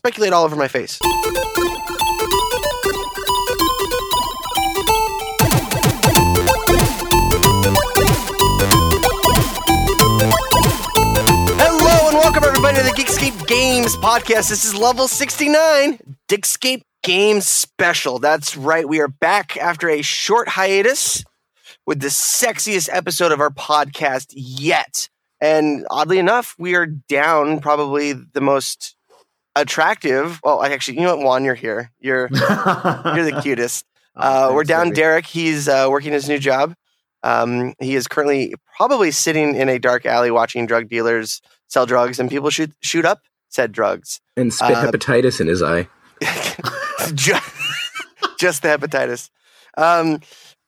[0.00, 0.98] speculate all over my face.
[11.58, 14.48] Hello and welcome everybody to the Geekscape Games podcast.
[14.48, 15.98] This is level 69,
[16.30, 18.18] Geekscape Games Special.
[18.18, 21.22] That's right, we are back after a short hiatus
[21.86, 25.10] with the sexiest episode of our podcast yet.
[25.42, 28.96] And oddly enough, we are down probably the most
[29.56, 30.40] attractive.
[30.42, 31.90] Well, actually, you know what, Juan, you're here.
[32.00, 33.84] You're you're the cutest.
[34.16, 35.24] Uh, we're down Derek.
[35.24, 36.74] He's uh, working his new job.
[37.22, 42.18] Um, he is currently probably sitting in a dark alley watching drug dealers sell drugs
[42.18, 44.20] and people shoot shoot up said drugs.
[44.36, 45.88] And spit Uh, hepatitis in his eye.
[47.14, 47.52] just,
[48.38, 49.30] just the hepatitis.
[49.78, 50.20] Um,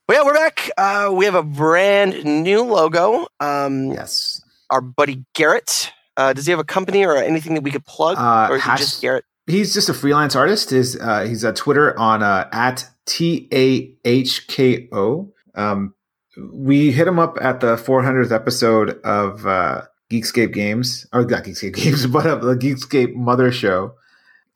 [0.07, 0.71] but yeah, we're back.
[0.79, 3.27] Uh, we have a brand new logo.
[3.41, 4.41] Um, Yes.
[4.71, 5.93] Our buddy Garrett.
[6.17, 8.63] Uh, does he have a company or anything that we could plug, Uh, or is
[8.63, 9.25] hash- he just Garrett?
[9.47, 10.71] He's just a freelance artist.
[10.71, 15.33] His uh, he's a Twitter on uh, at T A H K O.
[15.55, 15.95] Um,
[16.53, 21.75] we hit him up at the 400th episode of uh, Geekscape Games, or not Geekscape
[21.83, 23.95] Games, but of the Geekscape Mother Show,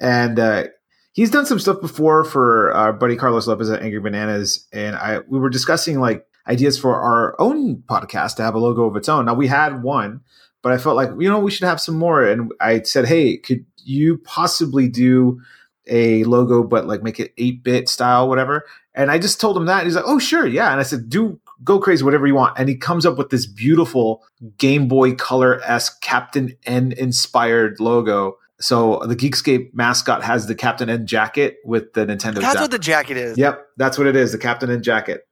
[0.00, 0.64] and uh,
[1.12, 5.18] he's done some stuff before for our buddy Carlos Lopez at Angry Bananas, and I
[5.28, 9.08] we were discussing like ideas for our own podcast to have a logo of its
[9.08, 9.24] own.
[9.24, 10.20] Now we had one,
[10.66, 13.36] but I felt like you know we should have some more, and I said, hey,
[13.36, 15.40] could you possibly do
[15.86, 19.78] a logo but like make it 8-bit style whatever and i just told him that
[19.78, 22.58] and he's like oh sure yeah and i said do go crazy whatever you want
[22.58, 24.24] and he comes up with this beautiful
[24.58, 30.90] game boy color esque captain n inspired logo so the geekscape mascot has the captain
[30.90, 32.62] n jacket with the nintendo That's zapper.
[32.62, 33.38] what the jacket is.
[33.38, 34.32] Yep, that's what it is.
[34.32, 35.28] The captain N jacket.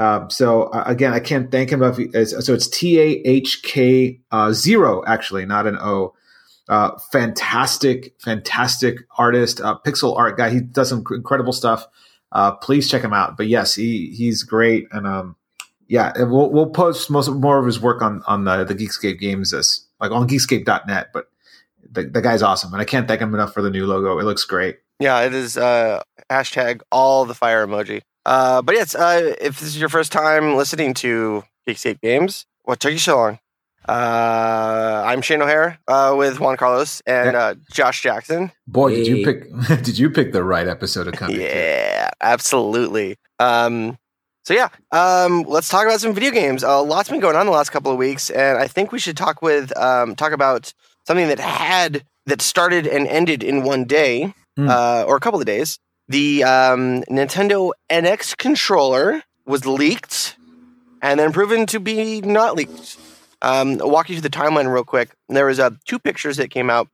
[0.00, 1.96] Um, so uh, again, I can't thank him enough.
[1.96, 6.14] So it's T A H K uh, zero, actually, not an O.
[6.70, 10.48] Uh, fantastic, fantastic artist, uh, pixel art guy.
[10.48, 11.86] He does some incredible stuff.
[12.32, 13.36] Uh, please check him out.
[13.36, 15.36] But yes, he he's great, and um,
[15.88, 19.18] yeah, and we'll we'll post most more of his work on on the the Geekscape
[19.18, 21.08] games, as like on Geekscape.net.
[21.12, 21.26] But
[21.90, 24.18] the, the guy's awesome, and I can't thank him enough for the new logo.
[24.18, 24.78] It looks great.
[24.98, 28.02] Yeah, it is uh, hashtag all the fire emoji.
[28.26, 32.80] Uh, but yes, uh, if this is your first time listening to Geekscape Games, what
[32.80, 33.38] took you so long?
[33.88, 38.52] Uh, I'm Shane O'Hare uh, with Juan Carlos and uh, Josh Jackson.
[38.66, 39.46] Boy, did you pick
[39.82, 41.40] did you pick the right episode of Coming?
[41.40, 43.16] Yeah, absolutely.
[43.38, 43.98] Um,
[44.44, 46.62] so yeah, um, let's talk about some video games.
[46.62, 49.16] A lot's been going on the last couple of weeks, and I think we should
[49.16, 50.72] talk with um, talk about
[51.06, 54.68] something that had that started and ended in one day, Hmm.
[54.68, 55.78] uh, or a couple of days.
[56.10, 60.36] The um, Nintendo NX controller was leaked,
[61.00, 62.98] and then proven to be not leaked.
[63.40, 65.10] Um, I'll walk you through the timeline real quick.
[65.28, 66.88] There was uh, two pictures that came out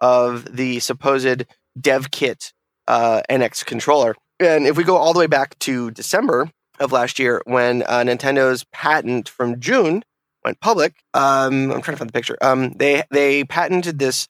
[0.00, 1.46] of the supposed
[1.80, 2.52] dev kit
[2.86, 4.14] uh, NX controller.
[4.38, 8.00] And if we go all the way back to December of last year, when uh,
[8.00, 10.04] Nintendo's patent from June
[10.44, 12.36] went public, um, I'm trying to find the picture.
[12.42, 14.28] Um, they they patented this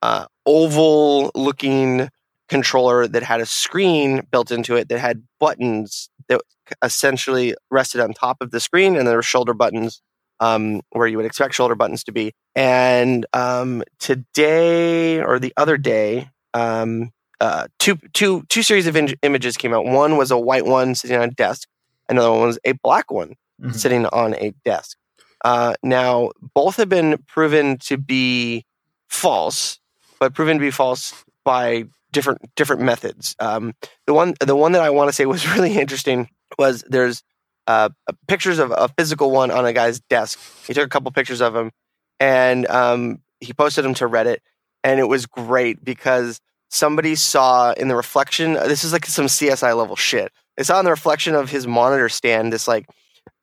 [0.00, 2.08] uh, oval-looking
[2.50, 6.40] controller that had a screen built into it that had buttons that
[6.82, 10.02] essentially rested on top of the screen, and there were shoulder buttons
[10.40, 12.32] um, where you would expect shoulder buttons to be.
[12.54, 19.14] And um, today or the other day, um, uh, two two two series of in-
[19.22, 19.84] images came out.
[19.86, 21.68] One was a white one sitting on a desk.
[22.08, 23.74] Another one was a black one Mhm.
[23.74, 24.96] sitting on a desk.
[25.44, 28.64] Uh, now, both have been proven to be
[29.08, 29.78] false,
[30.18, 31.12] but proven to be false
[31.44, 33.36] by different different methods.
[33.38, 33.74] Um,
[34.06, 36.28] the one the one that I want to say was really interesting
[36.58, 37.22] was there's
[37.66, 37.90] uh,
[38.26, 40.38] pictures of a physical one on a guy's desk.
[40.66, 41.70] He took a couple pictures of him,
[42.18, 44.38] and um, he posted them to Reddit,
[44.82, 46.40] and it was great because
[46.70, 48.54] somebody saw in the reflection.
[48.54, 50.32] This is like some CSI level shit.
[50.56, 52.86] They saw in the reflection of his monitor stand this like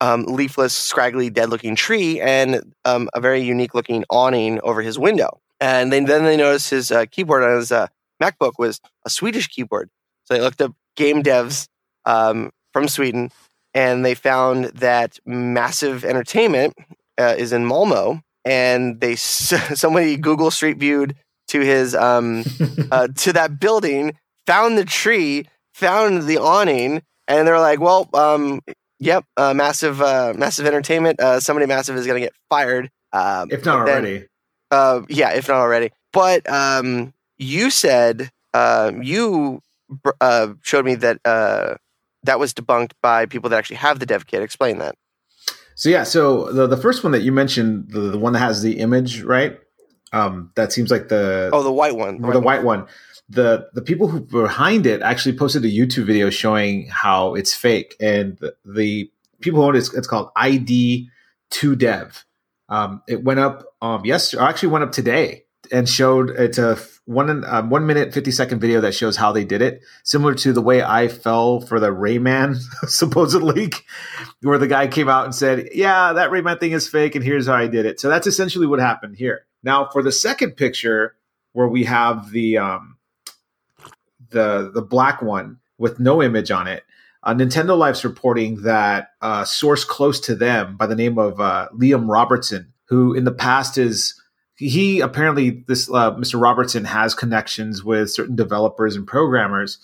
[0.02, 5.40] um, leafless, scraggly, dead-looking tree, and um, a very unique-looking awning over his window.
[5.60, 7.88] And then then they noticed his uh, keyboard on his uh,
[8.22, 9.90] MacBook was a Swedish keyboard.
[10.26, 11.68] So they looked up game devs
[12.06, 13.32] um, from Sweden,
[13.74, 16.74] and they found that Massive Entertainment
[17.18, 21.16] uh, is in Malmo, and they somebody Google Street viewed
[21.50, 22.44] to his um,
[22.92, 28.60] uh, to that building, found the tree, found the awning, and they're like, "Well, um,
[29.00, 31.20] yep, uh, massive, uh, massive entertainment.
[31.22, 34.26] Uh, somebody massive is going to get fired, um, if not then- already.
[34.72, 35.92] uh, yeah, if not already.
[36.14, 39.62] But um, you said um, you
[40.22, 41.76] uh, showed me that uh,
[42.24, 44.42] that was debunked by people that actually have the dev kit.
[44.42, 44.96] Explain that.
[45.76, 48.62] So yeah, so the the first one that you mentioned, the, the one that has
[48.62, 49.60] the image, right?
[50.14, 52.24] um, that seems like the Oh, the white one.
[52.24, 52.88] or the white one.
[53.30, 57.96] The the people who behind it actually posted a YouTube video showing how it's fake,
[58.00, 59.12] and the, the
[59.42, 61.10] people who own it, it's, it's called ID
[61.50, 62.26] Two Dev.
[62.70, 67.44] Um, it went up um yesterday, actually went up today, and showed it's a one
[67.46, 70.62] um, one minute fifty second video that shows how they did it, similar to the
[70.62, 73.86] way I fell for the Rayman supposed leak,
[74.42, 77.48] where the guy came out and said, "Yeah, that Rayman thing is fake, and here's
[77.48, 79.46] how I did it." So that's essentially what happened here.
[79.64, 81.16] Now, for the second picture,
[81.54, 82.98] where we have the um,
[84.30, 86.84] the the black one with no image on it,
[87.24, 91.68] uh, Nintendo Life's reporting that a source close to them by the name of uh,
[91.74, 94.22] Liam Robertson, who in the past is
[94.58, 96.42] he apparently this uh, Mr.
[96.42, 99.78] Robertson has connections with certain developers and programmers.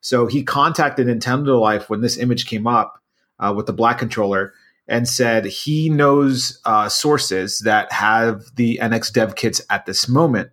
[0.00, 3.00] So he contacted Nintendo Life when this image came up
[3.38, 4.52] uh, with the black controller
[4.88, 10.50] and said he knows uh, sources that have the NX dev kits at this moment,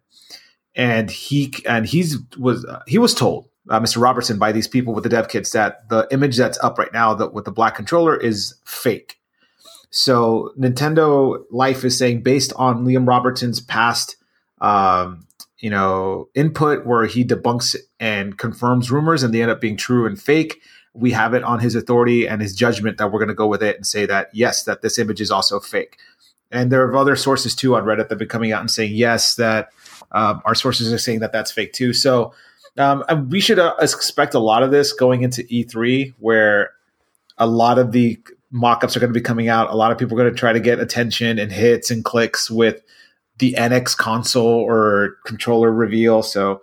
[0.75, 4.01] and he and he's was he was told uh, Mr.
[4.01, 7.13] Robertson by these people with the dev kits that the image that's up right now
[7.15, 9.17] that with the black controller is fake.
[9.95, 14.15] So Nintendo Life is saying based on Liam Robertson's past,
[14.59, 15.27] um,
[15.59, 20.07] you know, input where he debunks and confirms rumors and they end up being true
[20.07, 20.61] and fake.
[20.95, 23.61] We have it on his authority and his judgment that we're going to go with
[23.61, 25.99] it and say that yes, that this image is also fake.
[26.51, 28.95] And there are other sources too on Reddit that have been coming out and saying
[28.95, 29.69] yes, that
[30.11, 31.93] um, our sources are saying that that's fake too.
[31.93, 32.33] So
[32.79, 36.71] um, we should uh, expect a lot of this going into E3, where
[37.37, 38.19] a lot of the
[38.53, 39.69] mock-ups are going to be coming out.
[39.69, 42.49] A lot of people are going to try to get attention and hits and clicks
[42.49, 42.81] with
[43.39, 46.21] the NX console or controller reveal.
[46.23, 46.61] So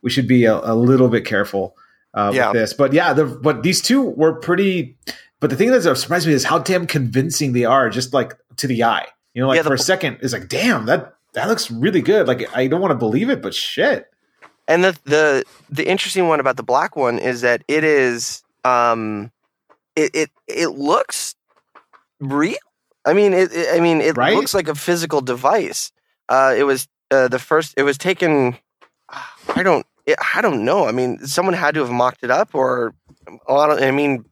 [0.00, 1.76] we should be a, a little bit careful
[2.14, 2.46] uh, Yeah.
[2.52, 2.72] with this.
[2.72, 4.96] But yeah, the, but these two were pretty.
[5.40, 8.66] But the thing that surprised me is how damn convincing they are, just like to
[8.66, 9.06] the eye.
[9.34, 12.00] You know, like Yeah, the for a second, it's like, damn, that that looks really
[12.00, 12.28] good.
[12.28, 14.06] Like I don't want to believe it, but shit.
[14.68, 19.32] And the the the interesting one about the black one is that it is um
[19.96, 21.34] it it, it looks
[22.20, 22.56] real.
[23.04, 24.34] I mean it, it- I mean it Right?
[24.36, 25.92] looks like a physical device.
[26.28, 28.56] Uh it was uh, the first it was taken
[29.54, 30.86] I don't it, I don't know.
[30.86, 32.94] I mean someone had to have mocked it up or
[33.46, 34.24] a lot of I mean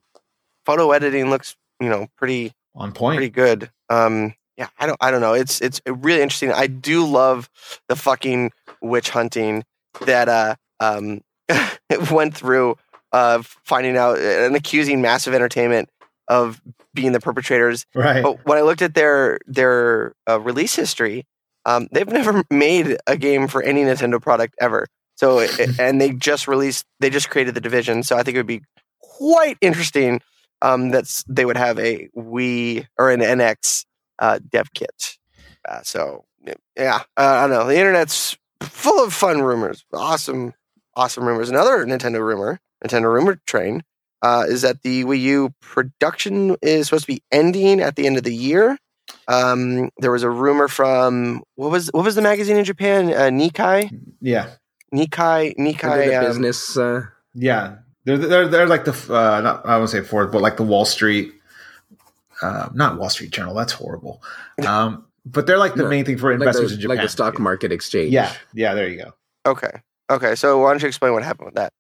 [0.67, 3.17] photo editing looks, you know, pretty On point.
[3.19, 3.71] pretty good.
[3.91, 5.33] Um, yeah, I don't, I don't know.
[5.35, 6.53] It's it's really interesting.
[6.53, 7.51] I do love
[7.89, 9.65] the fucking witch hunting
[10.07, 11.21] that uh um
[12.11, 12.77] went through
[13.13, 15.89] of finding out and accusing Massive Entertainment
[16.29, 16.61] of
[16.95, 17.85] being the perpetrators.
[17.95, 18.23] right.
[18.23, 21.27] But when I looked at their their uh, release history,
[21.67, 24.87] um, they've never made a game for any Nintendo product ever.
[25.17, 28.03] So it- and they just released, they just created the division.
[28.03, 28.63] So I think it would be
[29.01, 30.21] quite interesting
[30.63, 33.85] um, that they would have a Wii or an NX
[34.19, 35.19] uh, dev kit.
[35.69, 36.25] Uh, so
[36.77, 37.67] yeah, uh, I don't know.
[37.67, 40.55] The internet's full of fun rumors, awesome,
[40.95, 41.51] awesome rumors.
[41.51, 43.83] Another Nintendo rumor, Nintendo rumor train,
[44.23, 48.17] uh, is that the Wii U production is supposed to be ending at the end
[48.17, 48.79] of the year.
[49.29, 53.09] Um, there was a rumor from what was what was the magazine in Japan?
[53.13, 53.91] Uh, Nikkei,
[54.21, 54.49] Yeah.
[54.95, 56.07] Nikkei, Under Nikkei.
[56.07, 56.77] the um, business.
[56.77, 57.03] Uh,
[57.35, 60.63] Yeah, they're they're they're like the uh, not I won't say fourth, but like the
[60.65, 61.33] Wall Street,
[62.43, 63.55] uh, not Wall Street Journal.
[63.55, 64.23] That's horrible.
[64.67, 66.97] Um, but they're like the No, main thing for like, investors the, in Japan.
[66.97, 68.13] like the stock market exchange.
[68.13, 68.75] Yeah, yeah.
[68.75, 69.13] There you go.
[69.47, 69.71] Okay,
[70.11, 70.35] okay.
[70.35, 71.73] So why don't you explain what happened with that?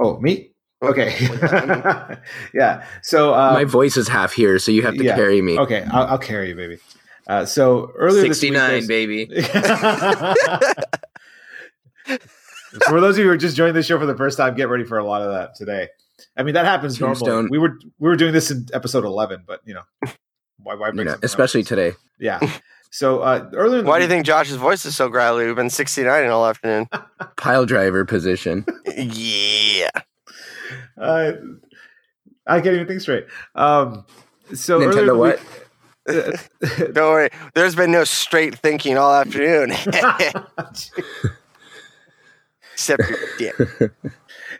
[0.00, 0.50] Oh, me.
[0.82, 1.14] Okay.
[1.28, 2.16] Okay.
[2.54, 2.86] yeah.
[3.02, 5.14] So uh, My voice is half here, so you have to yeah.
[5.14, 5.58] carry me.
[5.58, 6.78] okay, I'll, I'll carry you, baby.
[7.26, 9.26] Uh, so earlier this week, 69, baby.
[12.88, 14.68] for those of you who are just joining the show for the first time, get
[14.70, 15.88] ready for a lot of that today.
[16.36, 17.48] I mean, that happens normally.
[17.50, 19.82] We were we were doing this in episode eleven, but you know,
[20.58, 21.68] why why You know, especially else?
[21.68, 21.92] today.
[22.18, 22.38] Yeah.
[22.90, 25.46] So uh, earlier, in the Why do you think Josh's voice is so gravelly?
[25.46, 26.88] We've been 69 all afternoon.
[27.36, 28.66] Pile driver position.
[28.96, 29.90] yeah.
[30.98, 31.32] Uh,
[32.46, 33.26] I can't even think straight.
[33.54, 34.04] Um,
[34.54, 35.38] so earlier Nintendo the what?
[35.40, 35.46] week-
[36.94, 37.30] Don't worry.
[37.54, 39.70] There's been no straight thinking all afternoon.
[42.72, 43.02] Except
[43.38, 43.52] your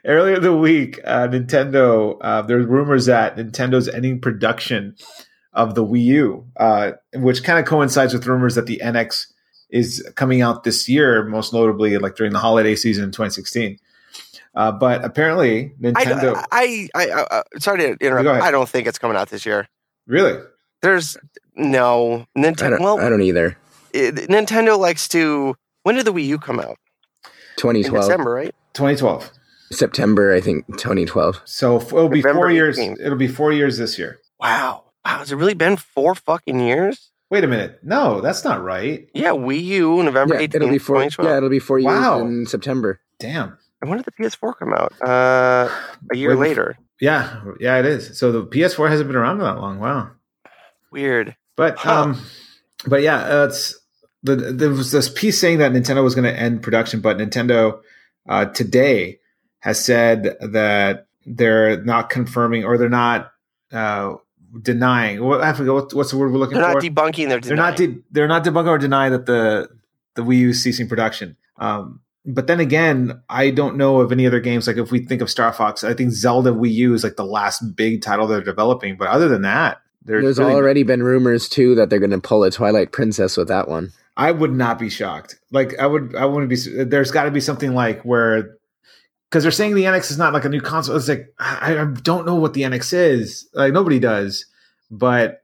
[0.05, 2.17] earlier in the week, uh, Nintendo.
[2.21, 4.95] Uh, there's rumors that Nintendo's ending production
[5.53, 9.27] of the Wii U, uh, which kind of coincides with rumors that the NX
[9.71, 13.79] is coming out this year, most notably like during the holiday season in 2016.
[14.55, 16.45] Uh, but apparently, Nintendo.
[16.51, 18.25] I, I, I, I, sorry to interrupt.
[18.25, 18.43] Go ahead.
[18.43, 19.69] I don't think it's coming out this year.
[20.07, 20.43] really?
[20.83, 21.17] There's
[21.55, 22.81] no Nintendo.
[22.81, 23.57] Well, I don't either.
[23.93, 25.55] it, Nintendo likes to.
[25.83, 26.79] When did the Wii U come out?
[27.25, 28.05] In 2012.
[28.05, 28.55] December, right?
[28.75, 29.31] 2012.
[29.73, 31.43] September, I think, 2012.
[31.45, 32.79] So it'll be November four years.
[32.79, 33.01] 18th.
[33.01, 34.19] It'll be four years this year.
[34.41, 34.85] Wow.
[35.05, 35.19] Wow.
[35.19, 37.11] Has it really been four fucking years?
[37.31, 37.79] Wait a minute.
[37.83, 39.09] No, that's not right.
[39.15, 40.97] Yeah, Wii U, November Yeah, 18th, it'll be four.
[40.97, 41.31] 2012.
[41.31, 42.21] Yeah, it'll be four years Wow.
[42.21, 43.01] in September.
[43.19, 43.57] Damn.
[43.81, 44.93] And when did the PS4 come out?
[45.01, 45.71] Uh,
[46.13, 46.77] a year Wait, later.
[47.01, 48.19] Yeah, yeah, it is.
[48.19, 49.79] So the PS4 hasn't been around that long.
[49.79, 50.11] Wow.
[50.91, 51.37] Weird.
[51.57, 52.03] But Huh.
[52.03, 52.21] um,
[52.87, 53.79] but yeah, uh, it's
[54.23, 57.81] the there was this piece saying that Nintendo was going to end production, but Nintendo
[58.29, 59.19] uh, today
[59.61, 63.33] has said that they're not confirming or they're not
[63.73, 64.15] uh,
[64.63, 65.23] denying.
[65.25, 66.63] What I forget what, what's the word we're looking for?
[66.63, 67.29] They're not debunking.
[67.29, 69.69] They're they're not de- they're not debunking or deny that the
[70.15, 71.37] the Wii U is ceasing production.
[71.59, 74.67] Um, but then again, I don't know of any other games.
[74.67, 77.25] Like if we think of Star Fox, I think Zelda Wii U is like the
[77.25, 78.97] last big title they're developing.
[78.97, 82.21] But other than that, there's There's really- already been rumors too that they're going to
[82.21, 83.93] pull a Twilight Princess with that one.
[84.17, 85.39] I would not be shocked.
[85.51, 86.85] Like I would, I wouldn't be.
[86.85, 88.57] There's got to be something like where,
[89.31, 90.97] because they're saying the NX is not like a new console.
[90.97, 93.49] It's like I, I don't know what the NX is.
[93.55, 94.45] Like nobody does.
[94.91, 95.43] But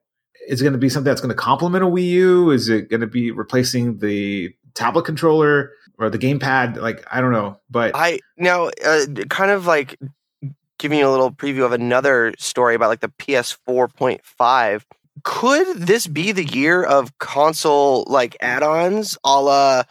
[0.49, 2.51] is it going to be something that's going to complement a Wii U?
[2.51, 6.77] Is it going to be replacing the tablet controller or the gamepad?
[6.77, 7.61] Like I don't know.
[7.71, 9.99] But I now uh, kind of like
[10.79, 14.83] giving you a little preview of another story about like the PS4.5.
[15.23, 19.83] Could this be the year of console like add-ons, a la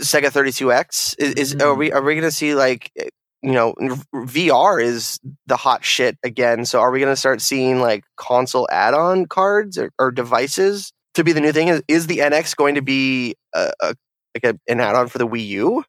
[0.00, 1.16] Sega 32X?
[1.18, 2.90] Is, is are we are we going to see like
[3.42, 3.74] you know
[4.14, 6.64] VR is the hot shit again?
[6.64, 11.24] So are we going to start seeing like console add-on cards or, or devices to
[11.24, 11.68] be the new thing?
[11.68, 13.94] Is, is the NX going to be a, a
[14.34, 15.84] like a, an add-on for the Wii U?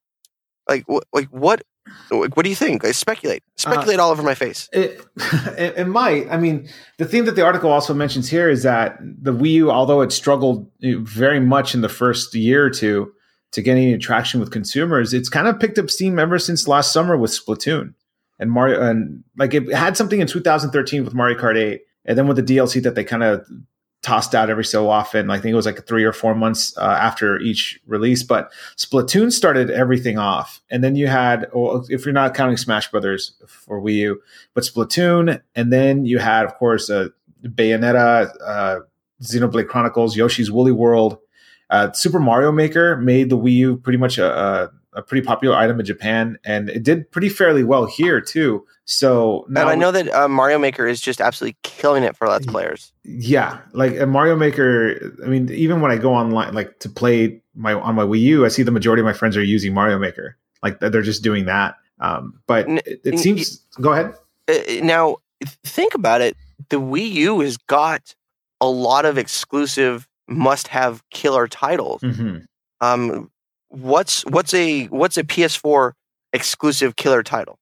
[0.69, 1.63] Like wh- like what
[2.09, 2.83] what do you think?
[2.83, 4.67] I speculate, uh, speculate all over my face.
[4.73, 5.01] It,
[5.57, 6.29] it it might.
[6.29, 9.71] I mean, the thing that the article also mentions here is that the Wii U,
[9.71, 13.13] although it struggled eh, very much in the first year or two
[13.51, 16.91] to get any traction with consumers, it's kind of picked up steam ever since last
[16.91, 17.93] summer with Splatoon
[18.39, 18.81] and Mario.
[18.81, 22.43] And like it had something in 2013 with Mario Kart 8, and then with the
[22.43, 23.45] DLC that they kind of
[24.03, 25.29] tossed out every so often.
[25.29, 28.23] I think it was like three or four months uh, after each release.
[28.23, 32.89] But Splatoon started everything off, and then you had, well, if you're not counting Smash
[32.89, 34.21] Brothers for Wii U,
[34.53, 37.09] but Splatoon, and then you had, of course, uh,
[37.43, 38.79] Bayonetta, uh,
[39.21, 41.17] Xenoblade Chronicles, Yoshi's Woolly World.
[41.69, 44.25] Uh, Super Mario Maker made the Wii U pretty much a,
[44.93, 48.65] a, a pretty popular item in Japan, and it did pretty fairly well here too.
[48.85, 52.27] So now and I know that uh, Mario Maker is just absolutely killing it for
[52.29, 52.93] Let's Players.
[53.03, 57.73] yeah like mario maker i mean even when i go online like to play my
[57.73, 60.37] on my wii u i see the majority of my friends are using mario maker
[60.63, 64.13] like they're just doing that um but N- it, it n- seems go ahead
[64.49, 65.17] Uh, now,
[65.65, 66.35] think about it.
[66.69, 68.15] The Wii U has got
[68.61, 72.01] a lot of exclusive must-have killer titles.
[72.01, 72.45] Mhm.
[72.81, 73.31] Um,
[73.69, 75.93] what's what's a what's a PS4
[76.33, 77.59] exclusive killer title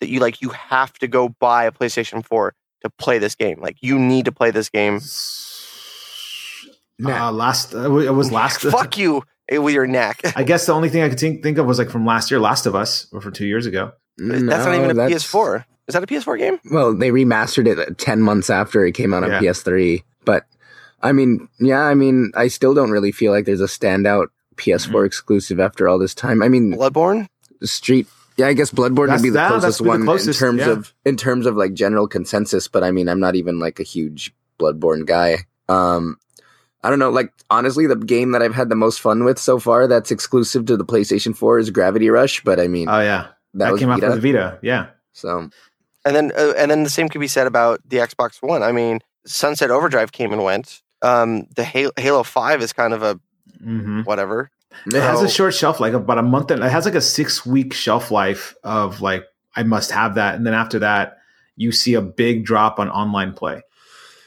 [0.00, 0.40] that you like?
[0.42, 3.60] You have to go buy a PlayStation 4 to play this game.
[3.60, 5.00] Like you need to play this game.
[6.98, 7.28] Nah.
[7.28, 10.20] uh, last uh, it was last Fuck you eh, with your neck.
[10.36, 12.38] i guess the only thing i could think, think of was like from last year
[12.38, 15.64] last of us or from two years ago that's not even a PS4.
[15.88, 16.60] Is that a PS4 game?
[16.70, 19.40] Well, they remastered it 10 months after it came out on Yeah.
[19.40, 20.04] PS3.
[20.24, 20.44] But
[21.02, 24.26] I mean, yeah, I mean, I still don't really feel like there's a standout
[24.56, 25.04] PS4 Mm-hmm.
[25.04, 26.42] exclusive after all this time.
[26.42, 27.26] I mean, Bloodborne.
[27.62, 28.06] Street.
[28.36, 30.46] Yeah, I guess Bloodborne That's- would be the yeah, closest be the one closest, in
[30.46, 30.70] terms yeah.
[30.70, 32.68] of in terms of like general consensus.
[32.68, 35.38] But I mean, I'm not even like a huge Bloodborne guy.
[35.68, 36.16] Um,
[36.82, 37.10] I don't know.
[37.10, 40.66] Like honestly, the game that I've had the most fun with so far that's exclusive
[40.66, 42.42] to the PlayStation 4 is Gravity Rush.
[42.42, 44.86] But I mean, oh yeah that, that, was came out Vita, for the vita yeah
[45.12, 45.50] so
[46.04, 48.62] And then, uh, and then the same could be said about the Xbox One.
[48.62, 50.82] I mean, Sunset Overdrive came and went.
[51.02, 53.18] Um, the Halo, Halo Five is kind of a
[53.62, 54.50] hmm whatever.
[54.86, 57.44] it has a short shelf like about a month and it has like a six
[57.44, 59.24] week shelf life of like
[59.56, 61.18] i must have that and then after that
[61.56, 63.60] you see a big drop on online play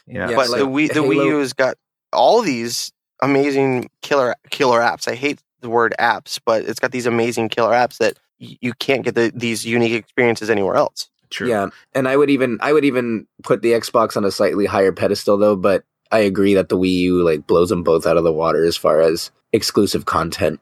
[0.06, 1.76] yeah, Yeah, but so the Wii, the Halo- Wii U has got
[2.12, 5.08] all these amazing killer killer apps.
[5.08, 8.74] I hate the word apps, but it's got these amazing killer apps that y- you
[8.74, 11.10] can't get the, these unique experiences anywhere else.
[11.30, 14.66] true Yeah, and I would even I would even put the Xbox on a slightly
[14.66, 18.18] higher pedestal though, but I agree that the Wii U like blows them both out
[18.18, 20.62] of the water as far as exclusive content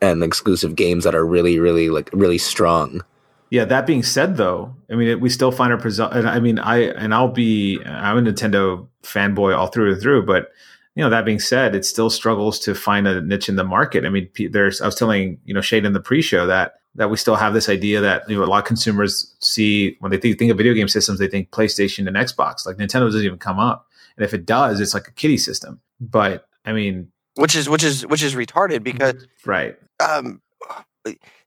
[0.00, 3.02] and exclusive games that are really really like really strong.
[3.50, 6.12] Yeah, that being said, though, I mean, it, we still find our present.
[6.12, 10.24] And I mean, I and I'll be I'm a Nintendo fanboy all through and through,
[10.24, 10.50] but
[10.94, 14.04] you know, that being said, it still struggles to find a niche in the market.
[14.04, 17.16] I mean, there's I was telling you know Shade in the pre-show that that we
[17.16, 20.38] still have this idea that you know a lot of consumers see when they think,
[20.38, 22.66] think of video game systems, they think PlayStation and Xbox.
[22.66, 23.88] Like Nintendo doesn't even come up,
[24.20, 25.80] and if it does, it's like a kiddie system.
[25.98, 29.76] But I mean, Which is which is which is retarded because right?
[29.98, 30.42] um,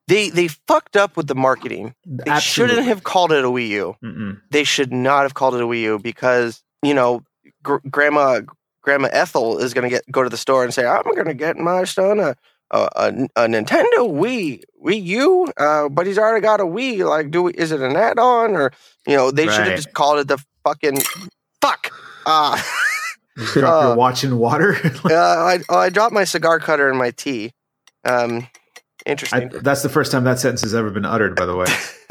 [0.07, 1.93] they they fucked up with the marketing.
[2.03, 3.95] They shouldn't have called it a Wii U.
[4.03, 4.41] Mm-mm.
[4.49, 7.21] They should not have called it a Wii U because you know
[7.61, 8.41] gr- grandma
[8.81, 11.35] Grandma Ethel is going to get go to the store and say, "I'm going to
[11.35, 12.35] get my son a
[12.71, 17.07] a, a, a Nintendo Wii Wii U, uh, but he's already got a Wii.
[17.07, 18.73] Like, do we, is it an add-on or
[19.07, 20.97] you know they should have just called it the fucking
[21.61, 21.91] fuck."
[22.25, 22.61] Uh,
[23.53, 24.75] Drop Uh, your watch in water.
[25.05, 27.51] uh, I I dropped my cigar cutter in my tea.
[28.05, 28.47] Um,
[29.05, 29.49] I, interesting.
[29.61, 31.35] that's the first time that sentence has ever been uttered.
[31.35, 31.65] By the way,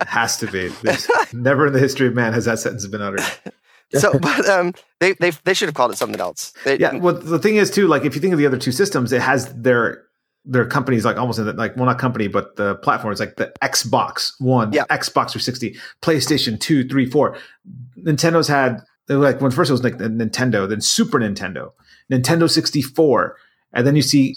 [0.00, 0.68] it has to be.
[0.82, 3.24] There's, never in the history of man has that sentence been uttered.
[3.94, 6.52] so, but um, they they they should have called it something else.
[6.64, 6.96] They, Yeah.
[6.96, 9.22] Well, the thing is too, like if you think of the other two systems, it
[9.22, 10.04] has their
[10.44, 13.52] their companies like almost in the, like well not company but the platforms like the
[13.62, 14.84] Xbox One, Yeah.
[14.90, 17.36] Xbox 360, PlayStation 2, 3, 4.
[18.06, 18.80] Nintendo's had
[19.18, 21.72] like when first it was like Nintendo, then Super Nintendo,
[22.10, 23.36] Nintendo 64,
[23.72, 24.36] and then you see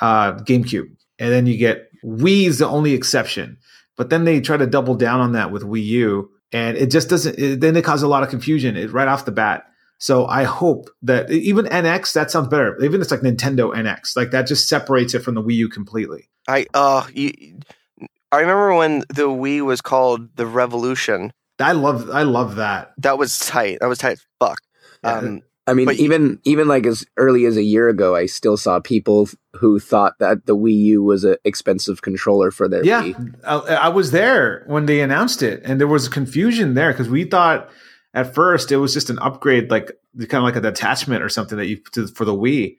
[0.00, 3.58] uh, GameCube, and then you get Wii is the only exception.
[3.96, 7.08] But then they try to double down on that with Wii U, and it just
[7.08, 7.38] doesn't.
[7.38, 9.66] It, then it causes a lot of confusion it, right off the bat.
[9.98, 12.82] So I hope that even NX that sounds better.
[12.82, 16.28] Even it's like Nintendo NX, like that just separates it from the Wii U completely.
[16.48, 17.32] I uh, you,
[18.32, 21.32] I remember when the Wii was called the Revolution.
[21.58, 22.92] I love I love that.
[22.98, 23.78] That was tight.
[23.80, 24.58] That was tight as fuck.
[25.02, 25.18] Yeah.
[25.18, 28.56] Um, I mean, But even even like as early as a year ago, I still
[28.56, 33.02] saw people who thought that the Wii U was an expensive controller for their Yeah,
[33.02, 33.34] Wii.
[33.44, 37.24] I, I was there when they announced it, and there was confusion there because we
[37.24, 37.70] thought
[38.12, 41.56] at first it was just an upgrade, like kind of like a detachment or something
[41.56, 42.76] that you to, for the Wii,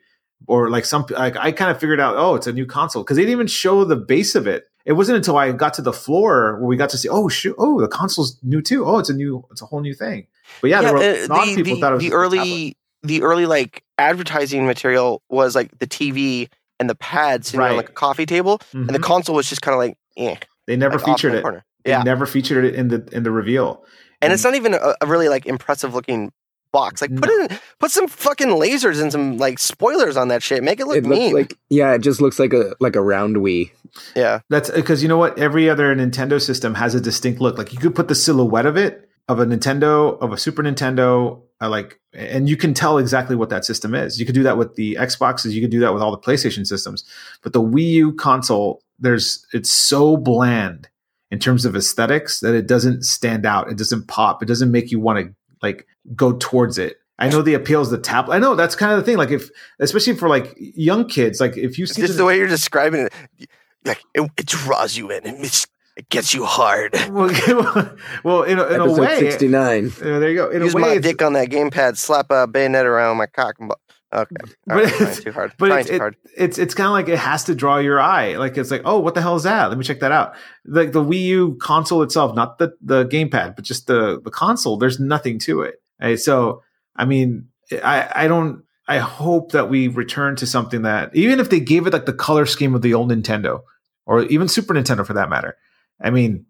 [0.47, 3.17] or like some like I kind of figured out, oh, it's a new console because
[3.17, 4.65] they didn't even show the base of it.
[4.85, 7.55] It wasn't until I got to the floor where we got to see, oh shoot,
[7.57, 8.85] oh the console's new too.
[8.85, 10.27] Oh, it's a new, it's a whole new thing.
[10.61, 12.77] But yeah, there were, uh, a lot of people the, thought it was the early
[13.03, 16.49] the early like advertising material was like the TV
[16.79, 19.03] and the pad sitting on like a coffee table, and the Mhm.
[19.03, 20.35] console was just kind of like, eh,
[20.67, 21.41] They never like, featured it.
[21.41, 21.65] corner.
[21.83, 23.83] They Yeah, never featured it in the in the reveal.
[24.21, 26.31] and it's not even a, a really like impressive looking
[26.75, 27.01] box.
[27.01, 30.63] Like put in put some fucking lasers and some like spoilers on that shit.
[30.63, 31.33] Make it look It mean.
[31.33, 33.71] like yeah, it just looks like a like a round Wii.
[34.15, 35.39] yeah, That's because you know what?
[35.39, 37.57] Every other Nintendo system has a distinct look.
[37.57, 41.41] Like you could put the silhouette of it of a Nintendo, of a Super Nintendo,
[41.61, 44.19] uh, like, and you can tell exactly what that system is.
[44.19, 45.51] You could do that with the Xboxes.
[45.53, 47.03] You could do that with all the PlayStation systems.
[47.41, 50.89] But the Wii U console, there's it's so bland
[51.31, 53.71] in terms of aesthetics that it doesn't stand out.
[53.71, 54.43] It doesn't pop.
[54.43, 55.33] It doesn't make you want to
[55.65, 56.97] like go towards it.
[57.17, 58.35] I know the appeal is the tablet.
[58.35, 59.17] I know that's kind of the thing.
[59.17, 59.49] Like if,
[59.79, 63.07] especially for like young kids, like if you see just the- the way you're describing
[63.07, 63.49] it,
[63.85, 66.93] like it, it draws you in and it's, it gets you hard.
[67.09, 69.91] well, well, in a, in a way, sixty nine.
[70.01, 70.49] uh, there you go.
[70.49, 73.55] In Use a way, my dick on that gamepad, slap a bayonet around my cock.
[73.59, 73.75] And bu-
[74.13, 75.53] okay, All But right, it's- too hard.
[75.57, 76.15] but it's, too it- hard.
[76.37, 78.37] it's it's kind of like it has to draw your eye.
[78.37, 79.69] Like it's like, oh, what the hell is that?
[79.69, 80.33] Let me check that out.
[80.65, 84.77] Like the Wii U console itself, not the the gamepad, but just the the console.
[84.77, 85.75] There's nothing to it.
[86.01, 86.19] Right?
[86.19, 86.61] So,
[86.95, 87.47] I mean,
[87.83, 88.63] I I don't.
[88.87, 92.13] I hope that we return to something that, even if they gave it like the
[92.13, 93.61] color scheme of the old Nintendo,
[94.05, 95.57] or even Super Nintendo for that matter.
[95.99, 96.45] I mean,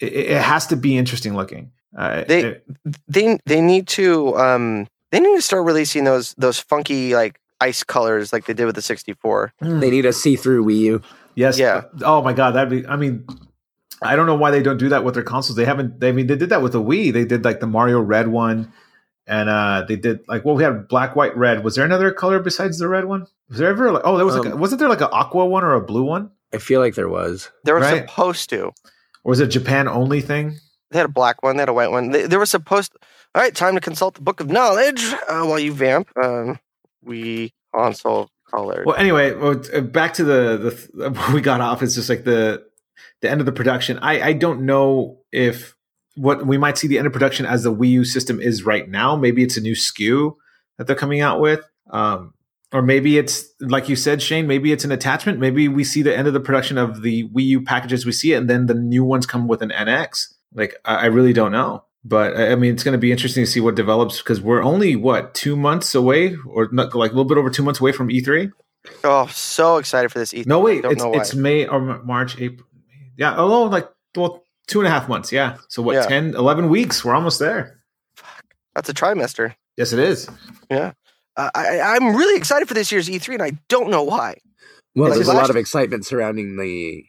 [0.00, 1.72] it, it has to be interesting looking.
[1.94, 2.64] Uh, They- it-
[3.08, 7.82] they they need to um they need to start releasing those those funky like ice
[7.84, 9.52] colors like they did with the 64.
[9.60, 11.02] They need a see through Wii U.
[11.34, 11.58] Yes.
[11.58, 11.82] Yeah.
[12.02, 12.86] Oh my god, that'd be.
[12.86, 13.26] I mean,
[14.02, 15.56] I don't know why they don't do that with their consoles.
[15.56, 16.00] They haven't.
[16.00, 17.12] They, I mean, they did that with the Wii.
[17.12, 18.72] They did like the Mario Red one,
[19.26, 21.62] and uh they did like well, we had black, white, red.
[21.64, 23.26] Was there another color besides the red one?
[23.48, 25.46] Was there ever like oh, there was like a, Um, wasn't there like an aqua
[25.46, 27.50] one or a blue one, I feel like there was.
[27.64, 28.08] There was Right.
[28.08, 28.64] supposed to.
[28.66, 28.72] or
[29.24, 30.58] was it a Japan only thing?
[30.90, 31.56] They had a black one.
[31.56, 32.10] They had a white one.
[32.10, 32.92] They, they were supposed.
[33.36, 36.08] All right, time to consult the book of knowledge uh, while you vamp.
[36.16, 36.58] Um,
[37.02, 38.82] we console color.
[38.86, 41.82] Well, anyway, well, back to the the we got off.
[41.82, 42.64] It's just like the
[43.20, 43.98] the end of the production.
[43.98, 45.76] I I don't know if
[46.14, 48.88] what we might see the end of production as the Wii U system is right
[48.88, 49.16] now.
[49.16, 50.34] Maybe it's a new SKU
[50.78, 52.32] that they're coming out with, um,
[52.72, 54.46] or maybe it's like you said, Shane.
[54.46, 55.40] Maybe it's an attachment.
[55.40, 58.32] Maybe we see the end of the production of the Wii U packages we see
[58.32, 60.32] it, and then the new ones come with an NX.
[60.54, 61.85] Like I, I really don't know.
[62.08, 64.62] But I I mean, it's going to be interesting to see what develops because we're
[64.62, 67.90] only what two months away, or not, like a little bit over two months away
[67.90, 68.52] from E E3.
[69.02, 70.46] oh, so excited for this E3.
[70.46, 72.66] No, wait, it's it's May or March, April.
[73.16, 75.32] Yeah, oh, like well, two and a half months.
[75.32, 76.06] Yeah, so what, Yeah.
[76.06, 77.04] ten, eleven 10, 11 weeks?
[77.04, 77.80] We're almost there.
[78.14, 78.44] Fuck,
[78.76, 79.54] That's a trimester.
[79.76, 80.28] Yes, it is.
[80.70, 80.92] Yeah,
[81.36, 84.36] uh, I, I'm really excited for this year's E3, and I don't know why.
[84.94, 87.04] Well, Is there's a lot of excitement surrounding the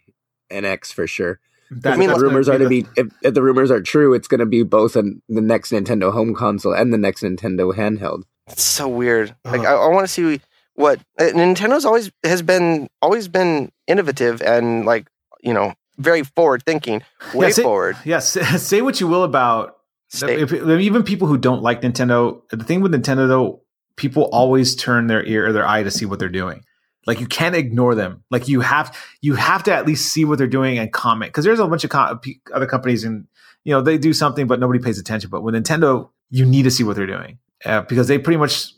[0.51, 1.39] NX for sure.
[1.71, 3.82] That, I mean, the that's rumors gonna are to be if, if the rumors are
[3.82, 7.23] true, it's going to be both an, the next Nintendo home console and the next
[7.23, 8.23] Nintendo handheld.
[8.47, 9.36] It's so weird.
[9.43, 9.75] Like Uh-huh.
[9.82, 10.39] I, I want to see
[10.75, 15.08] what uh, Nintendo's always has been always been innovative and like
[15.41, 17.01] you know very forward thinking,
[17.34, 17.97] way Yeah, say- forward.
[18.06, 18.30] Yes,
[18.63, 19.77] say what you will about
[20.13, 22.41] if, if- even people who don't like Nintendo.
[22.49, 23.62] The thing with Nintendo though,
[23.97, 26.63] people always turn their ear or their eye to see what they're doing.
[27.07, 28.23] Like you can't ignore them.
[28.29, 31.45] Like you have you have to at least see what they're doing and comment because
[31.45, 32.19] there's a bunch of co-
[32.53, 33.25] other companies and
[33.63, 35.29] you know they do something but nobody pays attention.
[35.29, 38.73] But with Nintendo, you need to see what they're doing uh, because they pretty much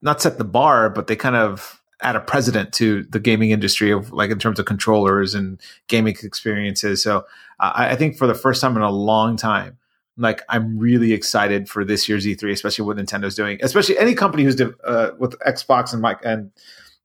[0.00, 3.90] not set the bar, but they kind of add a precedent to the gaming industry
[3.90, 7.02] of like in terms of controllers and gaming experiences.
[7.02, 7.26] So
[7.60, 9.78] uh, I think for the first time in a long time,
[10.16, 14.44] like I'm really excited for this year's E3, especially what Nintendo's doing, especially any company
[14.44, 16.50] who's uh, with Xbox and Mike and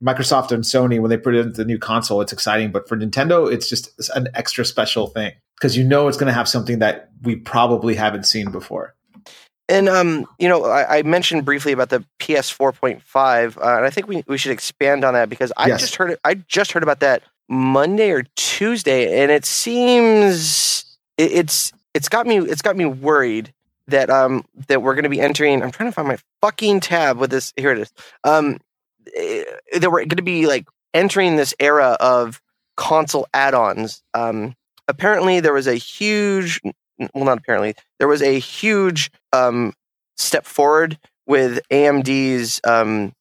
[0.03, 2.71] Microsoft and Sony when they put it in the new console, it's exciting.
[2.71, 6.33] But for Nintendo, it's just an extra special thing because you know it's going to
[6.33, 8.95] have something that we probably haven't seen before.
[9.69, 13.89] And um, you know, I, I, mentioned briefly about the PS 4.5, uh, and I
[13.89, 15.79] think we, we should expand on that because I yes.
[15.79, 16.19] just heard it.
[16.25, 22.27] I just heard about that Monday or Tuesday, and it seems it, it's it's got
[22.27, 23.53] me it's got me worried
[23.87, 25.63] that um that we're going to be entering.
[25.63, 27.53] I'm trying to find my fucking tab with this.
[27.55, 27.93] Here it is.
[28.25, 28.57] Um,
[29.05, 32.41] that we're going to be like entering this era of
[32.77, 34.01] console add-ons.
[34.13, 34.55] Um,
[34.87, 36.59] apparently there was a huge
[37.13, 39.73] well, not apparently, there was a huge um,
[40.17, 43.13] step forward with AMD's um,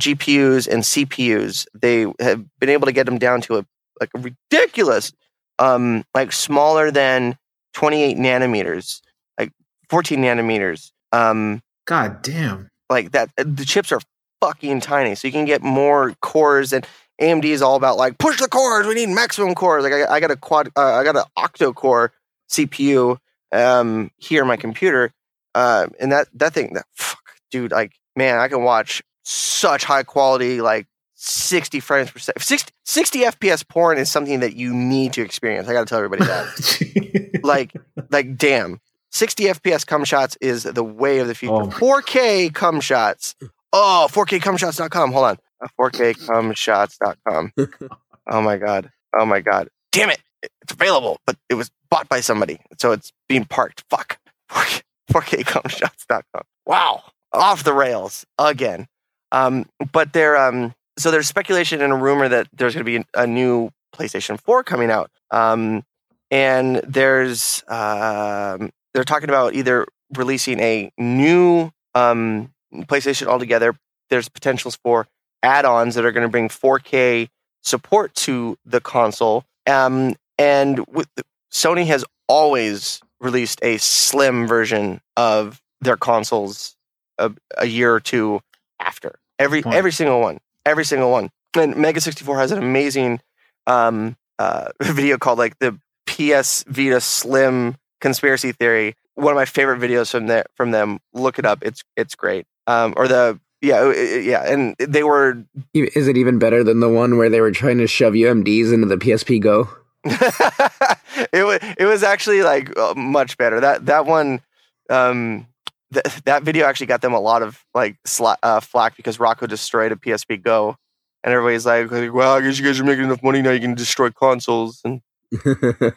[0.00, 1.66] GPUs and CPUs.
[1.74, 3.66] They have been able to get them down to a
[4.00, 5.12] like a ridiculous,
[5.58, 7.36] um, like smaller than
[7.74, 9.00] 28 nanometers,
[9.38, 9.50] like
[9.90, 10.92] 14 nanometers.
[11.12, 12.68] Um, God damn!
[12.88, 14.00] Like that, the chips are
[14.40, 16.72] fucking tiny, so you can get more cores.
[16.72, 16.86] And
[17.20, 18.86] AMD is all about like push the cores.
[18.86, 19.84] We need maximum cores.
[19.84, 22.12] Like I, I got a quad, uh, I got an octo core
[22.48, 23.18] CPU
[23.52, 25.12] um, here on my computer.
[25.54, 30.02] Uh, and that that thing, that fuck, dude, like man, I can watch such high
[30.02, 32.42] quality, like 60 frames per second.
[32.42, 35.68] 60, 60 FPS porn is something that you need to experience.
[35.68, 37.40] I got to tell everybody that.
[37.42, 37.72] like,
[38.10, 38.80] like, damn.
[39.10, 41.54] 60 FPS cum shots is the way of the future.
[41.54, 43.34] Oh 4K cum shots.
[43.72, 45.12] Oh, 4kcumshots.com.
[45.12, 45.38] Hold on.
[45.78, 47.52] 4kcumshots.com.
[48.30, 48.90] oh my God.
[49.18, 49.68] Oh my God.
[49.92, 50.20] Damn it.
[50.62, 52.60] It's available, but it was bought by somebody.
[52.78, 53.84] So it's being parked.
[53.90, 54.18] Fuck.
[55.10, 56.42] 4kcumshots.com.
[56.66, 57.02] Wow.
[57.32, 58.86] Off the rails again.
[59.32, 63.04] Um, but there, um, so there's speculation and a rumor that there's going to be
[63.14, 65.10] a new PlayStation 4 coming out.
[65.30, 65.84] Um,
[66.30, 73.76] and there's, um, they're talking about either releasing a new um, PlayStation altogether.
[74.10, 75.06] There's potentials for
[75.42, 77.28] add-ons that are going to bring 4K
[77.62, 79.44] support to the console.
[79.66, 81.08] Um, and with,
[81.52, 86.76] Sony has always released a slim version of their consoles
[87.18, 88.40] a, a year or two
[88.80, 91.30] after every every single one, every single one.
[91.56, 93.20] And Mega sixty four has an amazing
[93.66, 98.94] um, uh, video called like the PS Vita Slim conspiracy theory.
[99.14, 101.00] One of my favorite videos from there from them.
[101.12, 101.58] Look it up.
[101.62, 102.46] It's it's great.
[102.68, 105.42] Um, or the yeah yeah, and they were.
[105.72, 108.86] Is it even better than the one where they were trying to shove UMDs into
[108.86, 109.68] the PSP Go?
[110.04, 113.58] it was it was actually like uh, much better.
[113.58, 114.42] That that one,
[114.90, 115.46] um,
[115.92, 119.46] th- that video actually got them a lot of like sla- uh, flack because Rocco
[119.46, 120.76] destroyed a PSP Go,
[121.24, 123.50] and everybody's like, "Well, I guess you guys are making enough money now.
[123.50, 125.00] You can destroy consoles." And,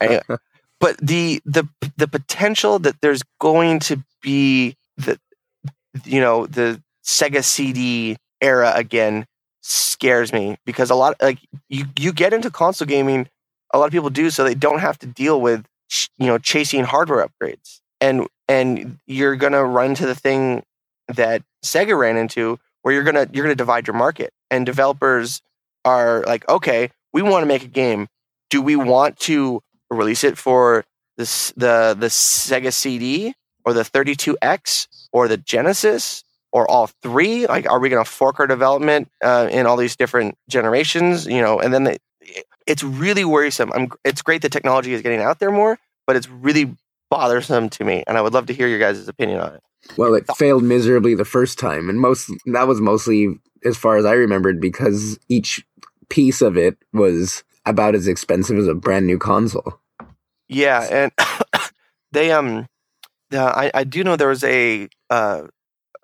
[0.01, 0.21] and
[0.79, 5.19] but the the the potential that there's going to be the
[6.05, 9.25] you know the Sega CD era again
[9.61, 13.27] scares me because a lot like you you get into console gaming
[13.73, 15.65] a lot of people do so they don't have to deal with
[16.17, 17.79] you know chasing hardware upgrades.
[17.99, 20.63] And and you're gonna run into the thing
[21.07, 24.31] that Sega ran into where you're gonna you're gonna divide your market.
[24.49, 25.41] And developers
[25.85, 28.07] are like okay we want to make a game.
[28.49, 30.85] Do we want to release it for
[31.17, 33.33] this the the Sega CD
[33.65, 38.39] or the 32X or the Genesis or all three like are we going to fork
[38.39, 41.97] our development uh, in all these different generations you know and then they,
[42.67, 43.71] it's really worrisome.
[43.73, 46.75] I'm, it's great that technology is getting out there more, but it's really
[47.09, 49.63] bothersome to me, and I would love to hear your guys' opinion on it.
[49.97, 54.05] Well, it failed miserably the first time, and most that was mostly, as far as
[54.05, 55.65] I remembered, because each
[56.09, 59.79] piece of it was about as expensive as a brand new console.
[60.47, 61.11] Yeah, and
[62.11, 62.67] they um,
[63.33, 65.43] uh, I I do know there was a uh,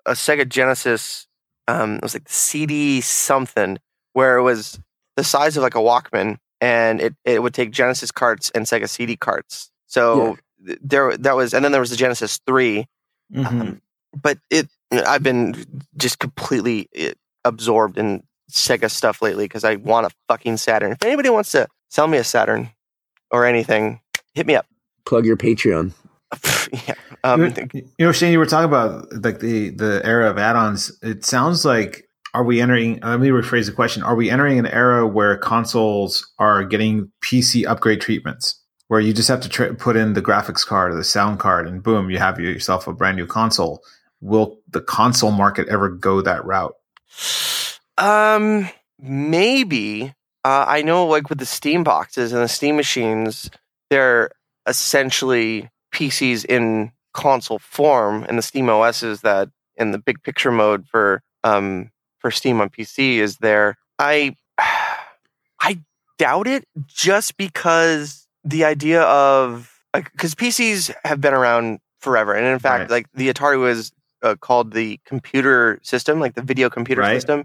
[0.06, 1.28] a Sega Genesis
[1.68, 3.78] um, it was like CD something
[4.14, 4.80] where it was
[5.16, 8.88] the size of like a Walkman, and it, it would take Genesis carts and Sega
[8.88, 9.70] CD carts.
[9.86, 10.74] So yeah.
[10.82, 12.86] there that was, and then there was the Genesis 3
[13.32, 13.60] mm-hmm.
[13.60, 13.82] um,
[14.20, 17.12] but it I've been just completely eh,
[17.44, 20.92] absorbed in Sega stuff lately because I want a fucking Saturn.
[20.92, 22.70] If anybody wants to sell me a Saturn
[23.30, 24.00] or anything,
[24.32, 24.66] hit me up.
[25.04, 25.92] Plug your Patreon.
[26.88, 30.38] yeah, Um, you, you know, Shane, you were talking about like the the era of
[30.38, 30.96] add-ons.
[31.02, 33.00] It sounds like are we entering?
[33.02, 37.66] Let me rephrase the question: Are we entering an era where consoles are getting PC
[37.66, 41.04] upgrade treatments, where you just have to tra- put in the graphics card or the
[41.04, 43.82] sound card, and boom, you have yourself a brand new console?
[44.20, 46.74] Will the console market ever go that route?
[47.96, 50.14] Um, maybe.
[50.44, 53.50] Uh, I know, like with the Steam boxes and the Steam machines,
[53.90, 54.30] they're
[54.66, 60.50] essentially PCs in console form, and the Steam OS is that in the big picture
[60.50, 63.76] mode for um for Steam on PC is there.
[63.98, 64.36] I
[65.60, 65.80] I
[66.18, 72.58] doubt it, just because the idea of because PCs have been around forever, and in
[72.58, 72.90] fact, Right.
[72.90, 73.92] like the Atari was
[74.22, 77.14] uh, called the computer system, like the video computer Right.
[77.14, 77.44] system,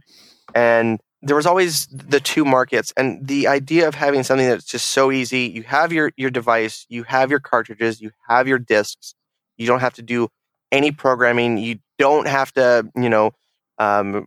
[0.56, 4.88] and there was always the two markets and the idea of having something that's just
[4.88, 9.16] so easy you have your your device you have your cartridges you have your discs
[9.58, 10.30] you don't have to do
[10.72, 11.58] any programming.
[11.58, 13.32] You don't have to you know
[13.78, 14.26] um,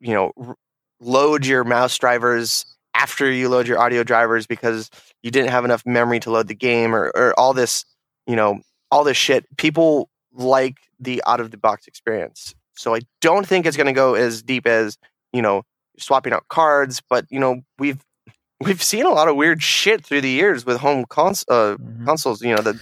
[0.00, 0.56] you know r-
[1.00, 2.64] load your mouse drivers
[2.94, 4.90] after you load your audio drivers because
[5.22, 7.84] you didn't have enough memory to load the game or, or all this
[8.26, 9.44] you know all this shit.
[9.56, 12.54] People like the out of the box experience.
[12.78, 14.98] So i don't think it's going to go as deep as
[15.32, 15.62] you know
[15.98, 18.04] swapping out cards but you know we've
[18.60, 22.04] we've seen a lot of weird shit through the years with home cons- uh, Mhm.
[22.04, 22.78] consoles you know the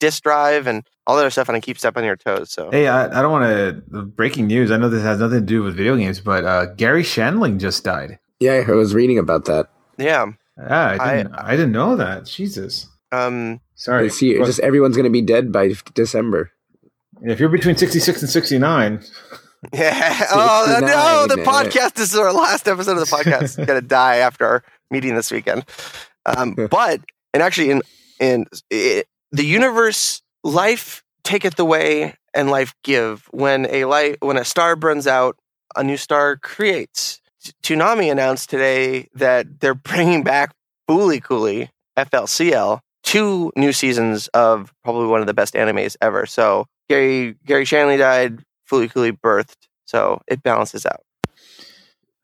[0.00, 2.70] disk drive and all that other stuff and i keep stepping on your toes so
[2.70, 3.44] Hey, I, I don't want
[3.90, 4.02] to.
[4.02, 4.70] Breaking news.
[4.70, 7.84] I know this has nothing to do with video games, but uh, Garry Shandling just
[7.84, 8.18] died.
[8.40, 9.68] Yeah, I was reading about that.
[9.98, 10.26] yeah
[10.58, 11.34] Yeah, I I- didn't.
[11.34, 12.26] I, didn't know that.
[12.26, 12.88] Jesus.
[13.12, 14.06] um Sorry.
[14.06, 16.50] It's here- just everyone's going to be dead by December.
[17.22, 19.00] if you're between 66 and 69,
[19.72, 20.26] Yeah.
[20.32, 23.42] Oh no, the podcast this is our last episode of the podcast.
[23.42, 25.64] is gonna die after our meeting this weekend.
[26.26, 27.00] Um, but
[27.32, 27.82] and actually, in
[28.20, 33.26] in it, the universe, life taketh away and life give.
[33.30, 35.36] When a light, when a star burns out,
[35.74, 37.20] a new star creates.
[37.62, 40.52] Toonami announced today that they're bringing back
[40.88, 46.26] Fooly Cooly FLCL, two new seasons of probably one of the best animes ever.
[46.26, 51.02] So Gary Gary Shanley died, Fooly Cooly birthed, so it balances out.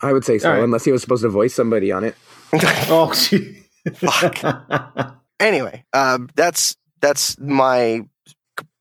[0.01, 0.65] I would say so, All right.
[0.65, 2.17] unless he was supposed to voice somebody on it.
[2.53, 3.63] oh, gee.
[3.95, 5.17] Fuck.
[5.41, 8.03] anyway, um, that's that's my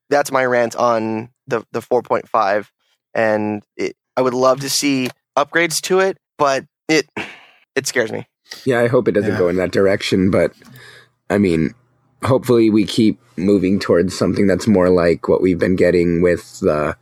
[0.10, 2.68] that's my rant on the the 4.5,
[3.14, 7.10] and it, I would love to see upgrades to it, but it
[7.76, 8.28] it scares me.
[8.66, 9.38] Yeah, I hope it doesn't Yeah.
[9.38, 10.54] go in that direction, but
[11.30, 11.74] I mean,
[12.24, 16.96] hopefully we keep moving towards something that's more like what we've been getting with the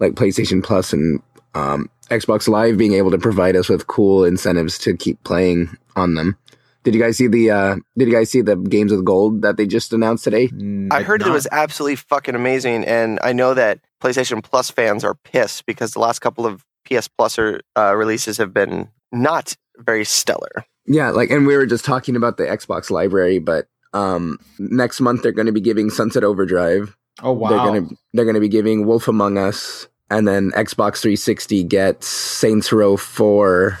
[0.00, 1.22] like PlayStation Plus and
[1.54, 6.14] um, Xbox Live being able to provide us with cool incentives to keep playing on
[6.14, 6.36] them.
[6.84, 9.56] Did you guys see the uh did you guys see the games with gold that
[9.56, 10.48] they just announced today?
[10.48, 15.02] Mm, I heard it was absolutely fucking amazing, and I know that PlayStation Plus fans
[15.02, 19.56] are pissed because the last couple of PS Plus or, uh, releases have been not
[19.78, 20.64] very stellar.
[20.86, 25.22] Yeah, like and we were just talking about the Xbox library, but um next month
[25.22, 27.48] they're going to be giving Sunset Overdrive Oh wow.
[27.48, 32.72] They're gonna they're gonna be giving Wolf Among Us, and then Xbox 360 gets Saints
[32.72, 33.78] Row 4,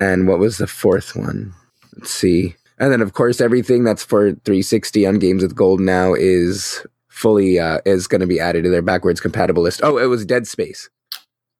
[0.00, 1.54] and what was the fourth one?
[1.96, 2.54] Let's see.
[2.78, 7.58] And then of course everything that's for 360 on Games with Gold now is fully
[7.58, 9.80] uh, is going to be added to their backwards compatible list.
[9.82, 10.90] Oh, it was Dead Space.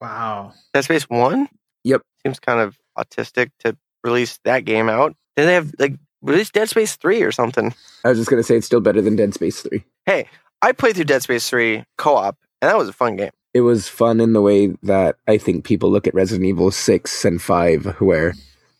[0.01, 0.53] wow.
[0.73, 1.47] Dead Space One.
[1.83, 2.01] Yep.
[2.25, 5.15] seems kind of autistic to release that game out.
[5.35, 7.73] Did they have like release Dead Space Three or something?
[8.03, 9.83] I was just going to say it's still better than Dead Space 3.
[10.05, 10.27] Hey,
[10.61, 13.31] I played through Dead Space Three co-op, and that was a fun game.
[13.53, 17.25] It was fun in the way that I think people look at Resident Evil 6
[17.25, 18.35] and 5 where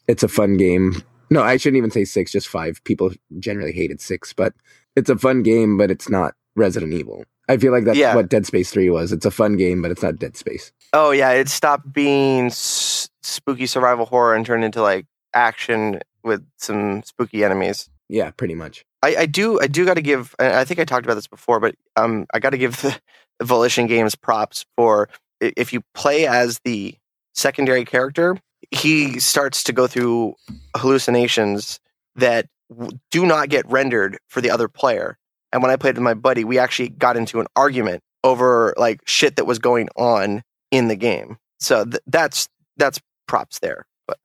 [0.07, 1.01] it's a fun game.
[1.29, 2.83] No, I shouldn't even say 6, just 5.
[2.83, 4.53] People generally hated 6, but
[4.95, 7.23] it's a fun game, but it's not Resident Evil.
[7.49, 8.15] I feel like that's Yeah.
[8.15, 9.11] what Dead Space 3 was.
[9.11, 10.71] It's a fun game, but it's not Dead Space.
[10.93, 16.45] Oh yeah, it stopped being s- spooky survival horror and turned into like action with
[16.57, 17.89] some spooky enemies.
[18.09, 18.83] Yeah, pretty much.
[19.03, 21.59] I, I do I do got to give I think I talked about this before,
[21.59, 22.97] but um I got to give the
[23.43, 25.09] Volition Games props for
[25.39, 26.95] if you play as the
[27.35, 28.37] secondary character,
[28.71, 30.35] he starts to go through
[30.75, 31.79] hallucinations
[32.15, 35.17] that w- do not get rendered for the other player.
[35.51, 39.01] And when I played with my buddy, we actually got into an argument over like
[39.05, 41.37] shit that was going on in the game.
[41.59, 43.85] So th- that's that's props there.
[44.07, 44.19] But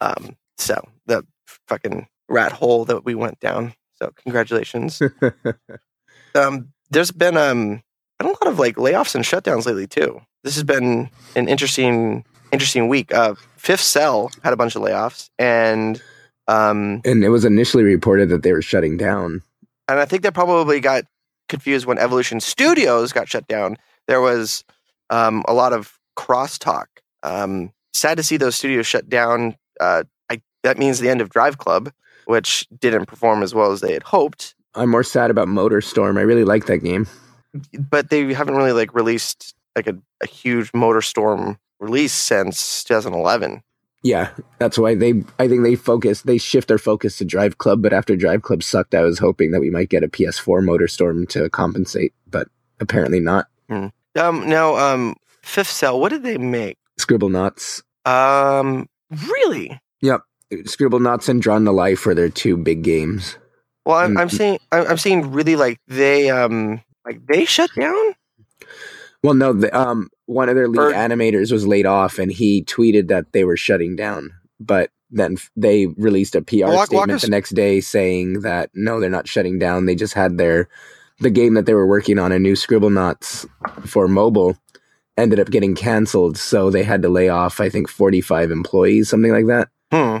[0.00, 1.24] um so the
[1.68, 3.74] fucking rat hole that we went down.
[3.94, 5.00] So congratulations.
[6.34, 7.82] um, there's been um,
[8.18, 10.20] been a lot of like layoffs and shutdowns lately too.
[10.44, 13.12] This has been an interesting interesting week.
[13.12, 16.00] Uh, Fifth Cell had a bunch of layoffs, and
[16.46, 19.42] um, and it was initially reported that they were shutting down.
[19.88, 21.04] and I think that probably got
[21.48, 23.76] confused when Evolution Studios got shut down.
[24.06, 24.64] There was
[25.10, 26.86] um, a lot of crosstalk.
[27.22, 29.56] Um, sad to see those studios shut down.
[29.80, 31.90] Uh, I, that means the end of Drive Club,
[32.26, 34.54] which didn't perform as well as they had hoped.
[34.74, 36.18] I'm more sad about Motor Storm.
[36.18, 37.06] I really like that game.
[37.78, 43.62] But they haven't really like released like a, a huge Motor Storm release since 2011.
[44.04, 45.24] Yeah, that's why they.
[45.40, 46.22] I think they focus.
[46.22, 47.82] They shift their focus to Drive Club.
[47.82, 51.28] But after Drive Club sucked, I was hoping that we might get a PS4 MotorStorm
[51.30, 52.46] to compensate, but
[52.78, 53.46] apparently not.
[53.70, 53.92] Um,
[54.48, 56.78] now, um, Fifth Cell, what did they make?
[57.00, 57.82] Scribblenauts.
[58.04, 59.80] Um, really?
[60.00, 60.20] Yep,
[60.52, 63.36] Scribblenauts and Drawn to Life are their two big games.
[63.84, 64.20] Well, I'm, Mm.
[64.20, 68.14] I'm seeing, I'm I'm seeing really like they, um, like they shut down.
[69.22, 72.62] Well, no, the, um, one of their lead Or- animators was laid off, and he
[72.62, 74.30] tweeted that they were shutting down.
[74.60, 79.26] But then they released a PR statement the next day saying that no, they're not
[79.26, 79.86] shutting down.
[79.86, 80.68] They just had their
[81.20, 83.48] the game that they were working on, a new Scribblenauts
[83.86, 84.56] for mobile,
[85.16, 87.58] ended up getting canceled, so they had to lay off.
[87.58, 89.68] I think forty five employees, something like that.
[89.90, 90.18] Hmm.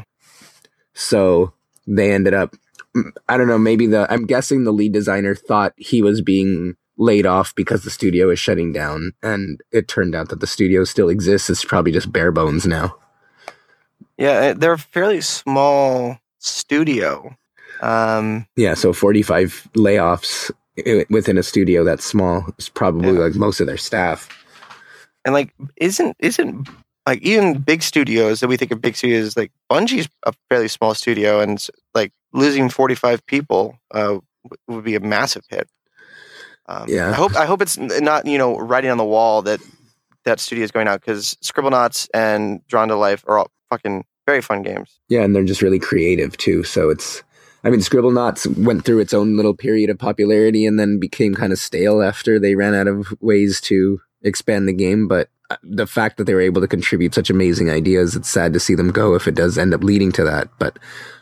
[0.94, 1.52] So
[1.86, 2.56] they ended up,
[3.28, 7.24] I don't know, maybe the, I'm guessing the lead designer thought he was being laid
[7.26, 9.12] off because the studio is shutting down.
[9.22, 11.48] And it turned out that the studio still exists.
[11.48, 12.96] It's probably just bare bones now.
[14.16, 17.36] Yeah, uh, they're a fairly small studio.
[17.80, 18.74] Um, Yeah.
[18.74, 20.50] So 45 layoffs
[21.10, 23.20] within a studio that's small is probably Yeah.
[23.20, 24.28] like most of their staff.
[25.24, 26.68] and like, isn't isn't
[27.06, 30.94] like even big studios that we think of big studios like Bungie's a fairly small
[30.94, 34.18] studio, and like losing 45 people uh,
[34.68, 35.68] would be a massive hit.
[36.68, 37.10] Um, Yeah.
[37.10, 39.60] I hope I hope it's not you know writing on the wall that
[40.24, 44.04] that studio is going out because Scribble Scribblenauts and Drawn to Life are all fucking
[44.26, 45.00] very fun games.
[45.08, 45.22] Yeah.
[45.22, 46.62] And they're just really creative too.
[46.62, 47.22] So it's,
[47.64, 51.52] I mean, Scribblenauts went through its own little period of popularity and then became kind
[51.52, 55.08] of stale after they ran out of ways to expand the game.
[55.08, 58.52] But uh, the fact that they were able to contribute such amazing ideas, it's sad
[58.52, 60.48] to see them go if it does end up leading to that.
[60.58, 60.78] But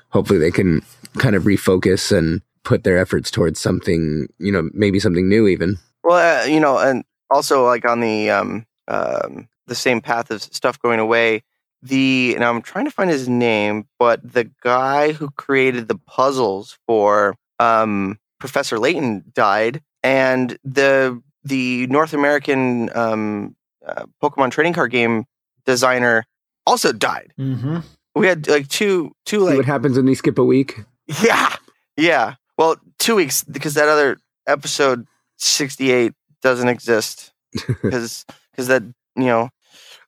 [0.09, 0.83] hopefully they can
[1.19, 5.79] kind of refocus and put their efforts towards something, you know, maybe something new even.
[6.03, 10.43] Well, uh, you know, and also like on the um, um, the same path of
[10.43, 11.45] stuff going away.
[11.83, 16.77] The now I'm trying to find his name, but the guy who created the puzzles
[16.87, 23.55] for um, Professor Layton died, and the the North American um,
[23.87, 25.25] uh, Pokemon trading card game
[25.65, 26.25] designer
[26.67, 27.33] also died.
[27.39, 27.79] Mm-hmm.
[28.17, 30.81] We had like two two See what happens when you skip a week?
[31.23, 31.55] yeah,
[31.97, 32.35] yeah.
[32.59, 37.33] Well, two weeks because that other episode sixty eight doesn't exist
[37.83, 38.83] because because that
[39.17, 39.51] you know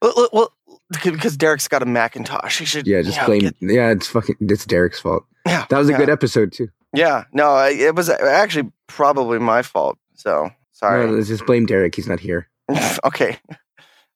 [0.01, 0.55] well,
[0.91, 2.59] because Derek's got a Macintosh.
[2.59, 3.41] He should Yeah, just you know, blame.
[3.41, 4.37] get- yeah, it's fucking.
[4.41, 5.25] It's Derek's fault.
[5.47, 6.69] yeah, That was a yeah, good episode too.
[6.95, 9.99] Yeah, no, I- it was actually probably my fault.
[10.15, 11.07] So sorry.
[11.07, 11.95] No, let's just blame Derek.
[11.97, 12.49] He's not here.
[13.05, 13.39] okay.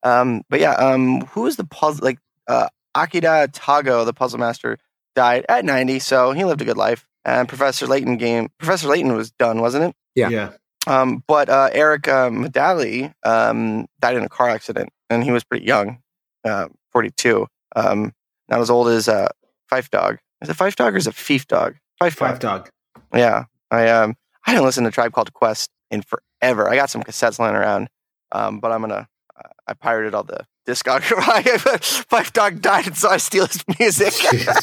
[0.05, 2.05] Um, but yeah, um, who was the puzzle?
[2.05, 2.19] Like
[2.49, 4.79] uh, Akira Tago, the puzzle master,
[5.15, 7.07] died at ninety, so he lived a good life.
[7.25, 9.97] And Professor Layton game, Professor Layton was done, wasn't it?
[10.15, 10.29] Yeah.
[10.29, 10.53] Yeah.
[10.87, 15.45] Um, but uh, Eric uh, Medalle um, died in a car accident, and he was
[15.45, 15.99] pretty young,
[16.45, 17.47] uh, 42.
[17.77, 18.13] Um,
[18.49, 19.29] not as old as uh,
[19.71, 20.19] Phife Dawg.
[20.41, 21.77] Is it Phife Dawg or is it Fief Dog?
[21.99, 22.65] Fife Five Dog.
[22.65, 23.05] dog.
[23.15, 26.69] Yeah, I um, I didn't listen to Tribe Called Quest in forever.
[26.69, 27.89] I got some cassettes lying around,
[28.33, 29.09] um, but I'm gonna.
[29.37, 31.15] Uh, I pirated all the discography.
[32.11, 34.15] Phife Dawg died, and so I steal his music.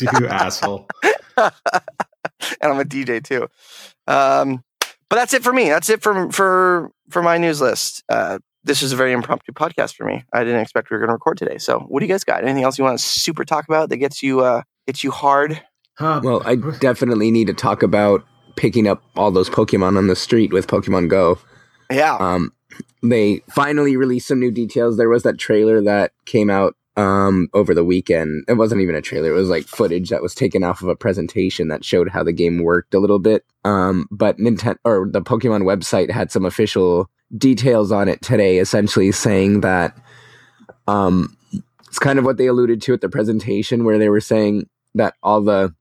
[0.02, 0.88] you asshole.
[2.62, 3.48] and I'm a DJ too.
[4.08, 4.64] Um,
[5.10, 5.70] but that's it for me.
[5.70, 8.04] That's it for for for my news list.
[8.10, 10.24] Uh, this was a very impromptu podcast for me.
[10.34, 11.58] I didn't expect we were going to record today.
[11.58, 12.44] So, what do you guys got?
[12.44, 15.62] Anything else you want to super talk about that gets you uh, gets you hard?
[15.98, 16.22] Huh.
[16.24, 18.24] Well, I definitely need to talk about
[18.56, 21.40] picking up all those Pokemon on the street with Pokemon Go.
[21.92, 22.54] Yeah, Um,
[23.02, 24.98] they finally released some new details.
[24.98, 28.44] There was that trailer that came out um, over the weekend.
[28.50, 30.96] It wasn't even a trailer; it was like footage that was taken off of a
[30.96, 33.46] presentation that showed how the game worked a little bit.
[33.64, 39.14] Um, but Nintendo or the Pokemon website had some official details on it today, essentially
[39.14, 39.96] saying that
[40.88, 41.38] um,
[41.88, 45.14] it's kind of what they alluded to at the presentation, where they were saying that
[45.24, 45.74] all the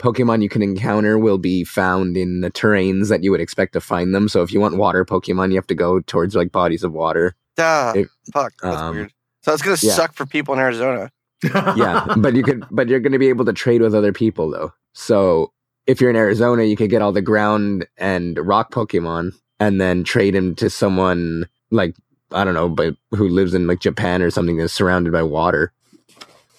[0.00, 3.80] Pokemon you can encounter will be found in the terrains that you would expect to
[3.80, 4.28] find them.
[4.28, 7.36] So if you want water Pokemon, you have to go towards like bodies of water.
[7.56, 7.92] Duh.
[7.94, 8.52] it- fuck.
[8.62, 9.12] That's um, weird.
[9.42, 9.92] So it's gonna yeah.
[9.92, 11.10] suck for people in Arizona.
[11.76, 14.50] Yeah, but you could, but you're going to be able to trade with other people
[14.50, 14.74] though.
[14.92, 15.52] So
[15.86, 20.04] if you're in Arizona, you could get all the ground and rock Pokemon, and then
[20.04, 21.94] trade them to someone like
[22.32, 25.72] I don't know, but who lives in like Japan or something that's surrounded by water.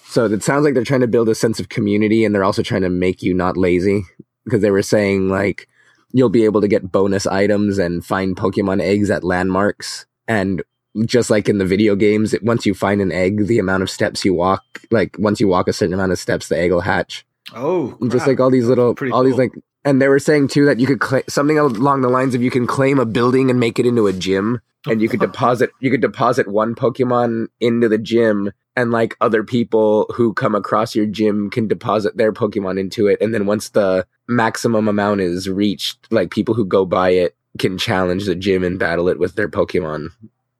[0.06, 2.62] So it sounds like they're trying to build a sense of community, and they're also
[2.62, 4.02] trying to make you not lazy
[4.44, 5.68] because they were saying like
[6.12, 10.06] you'll be able to get bonus items and find Pokemon eggs at landmarks.
[10.28, 10.62] And
[11.06, 13.90] just like in the video games, it, once you find an egg, the amount of
[13.90, 16.80] steps you walk, like once you walk a certain amount of steps, the egg will
[16.80, 17.24] hatch.
[17.54, 19.52] Oh, And just like all these little, all these like,
[19.84, 22.50] and they were saying too that you could claim something along the lines of you
[22.50, 25.90] can claim a building and make it into a gym, and you could deposit you
[25.90, 31.06] could deposit one Pokemon into the gym, and like other people who come across your
[31.06, 36.06] gym can deposit their Pokemon into it, and then once the maximum amount is reached,
[36.10, 39.48] like people who go by it can challenge the gym and battle it with their
[39.48, 40.08] Pokemon.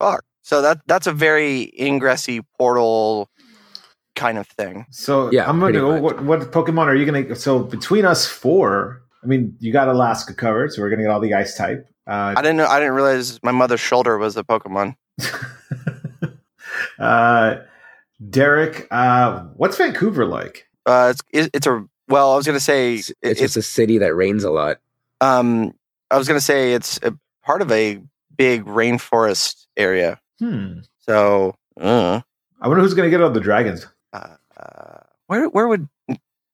[0.03, 0.25] Fuck.
[0.43, 3.31] So that that's a very ingressy portal
[4.17, 4.87] kind of thing.
[4.91, 6.01] So Yeah, I'm gonna go.
[6.01, 7.37] What, what Pokemon are you gonna?
[7.37, 11.21] So between us four, I mean, you got Alaska covered, so we're gonna get all
[11.21, 11.87] the ice type.
[12.09, 12.67] Uh, I didn't know.
[12.67, 14.97] I didn't realize my mother's shoulder was a Pokemon.
[16.99, 17.57] uh,
[18.29, 20.67] Derek, uh, what's Vancouver like?
[20.85, 22.33] Uh, it's it's a well.
[22.33, 24.79] I was gonna say It's, it's it's just a city that rains a lot.
[25.21, 25.73] um.
[26.11, 28.03] I was gonna say it's a part of a
[28.37, 30.21] big rainforest area.
[30.39, 30.81] Hmm.
[30.99, 32.21] So, uh,
[32.61, 33.87] I wonder who's gonna get all the dragons.
[34.13, 35.89] uh, uh, where where would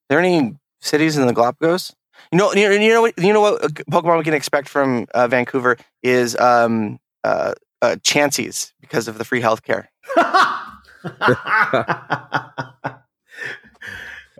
[0.08, 1.94] there any cities in the Galapagos?
[2.32, 5.06] You know, you know, you know what you know what Pokemon we can expect from
[5.14, 7.52] uh, Vancouver is um uh,
[7.82, 9.86] uh Chanseys because of the free healthcare.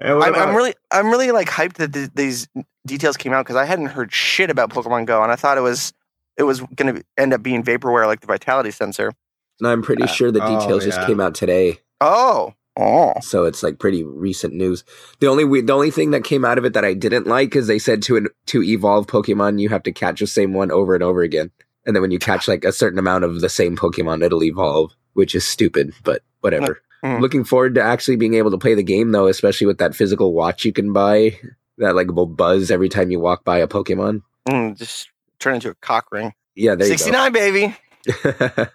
[0.01, 2.49] I'm, I'm really I'm really like hyped that th- these
[2.87, 5.63] details came out because I hadn't heard shit about Pokemon Go and I thought it
[5.63, 5.93] was
[6.39, 9.13] it was going to end up being vaporware like the Vitality sensor.
[9.61, 11.81] And I'm pretty Uh, sure the oh, details just came out today.
[12.01, 14.85] Oh, oh, so it's like pretty recent news.
[15.19, 17.57] The only we- the only thing that came out of it that I didn't like
[17.57, 20.95] is they said to to evolve Pokemon you have to catch the same one over
[20.95, 21.51] and over again,
[21.85, 24.93] and then when you catch like a certain amount of the same Pokemon, it'll evolve,
[25.15, 26.81] which is stupid, but whatever.
[27.05, 27.21] Mm.
[27.21, 30.33] Looking forward to actually being able to play the game though, especially with that physical
[30.33, 31.37] watch you can buy
[31.79, 34.23] that like will buzz every time you walk by a Pokemon.
[34.49, 35.09] Mm, just
[35.39, 36.33] turn into a cock ring.
[36.55, 36.97] Yeah, there you go.
[36.97, 37.77] Sixty nine, baby.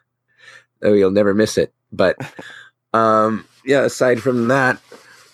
[0.83, 1.73] oh, you'll never miss it.
[1.91, 2.17] But
[2.93, 4.79] um, yeah, aside from that,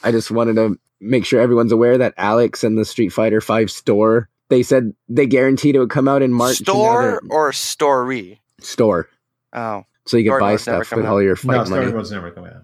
[0.04, 3.72] I just wanted to make sure everyone's aware that Alex and the Street Fighter Five
[3.72, 4.30] store.
[4.50, 6.58] They said they guaranteed it would come out in March.
[6.60, 8.42] and Store they're- or story?
[8.62, 9.08] store,
[9.54, 11.12] Oh, so you can buy stuff with out.
[11.12, 11.94] all your no, fight Story money.
[11.94, 12.64] Mode's never coming out.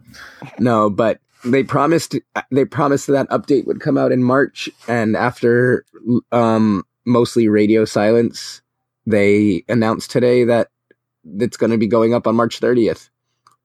[0.59, 2.15] No, but they promised
[2.51, 5.85] they promised that update would come out in March, and after
[6.31, 8.61] um, mostly radio silence,
[9.05, 10.69] they announced today that
[11.39, 13.09] it's going to be going up on March 30th.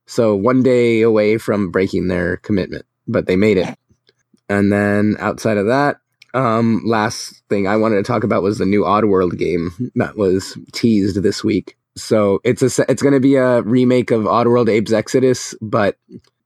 [0.07, 3.77] So one day away from breaking their commitment, but they made it.
[4.49, 5.97] And then outside of that,
[6.33, 10.57] um, last thing I wanted to talk about was the new Oddworld game that was
[10.71, 11.77] teased this week.
[11.95, 15.97] So it's a it's going to be a remake of Oddworld Abe's Exoddus, but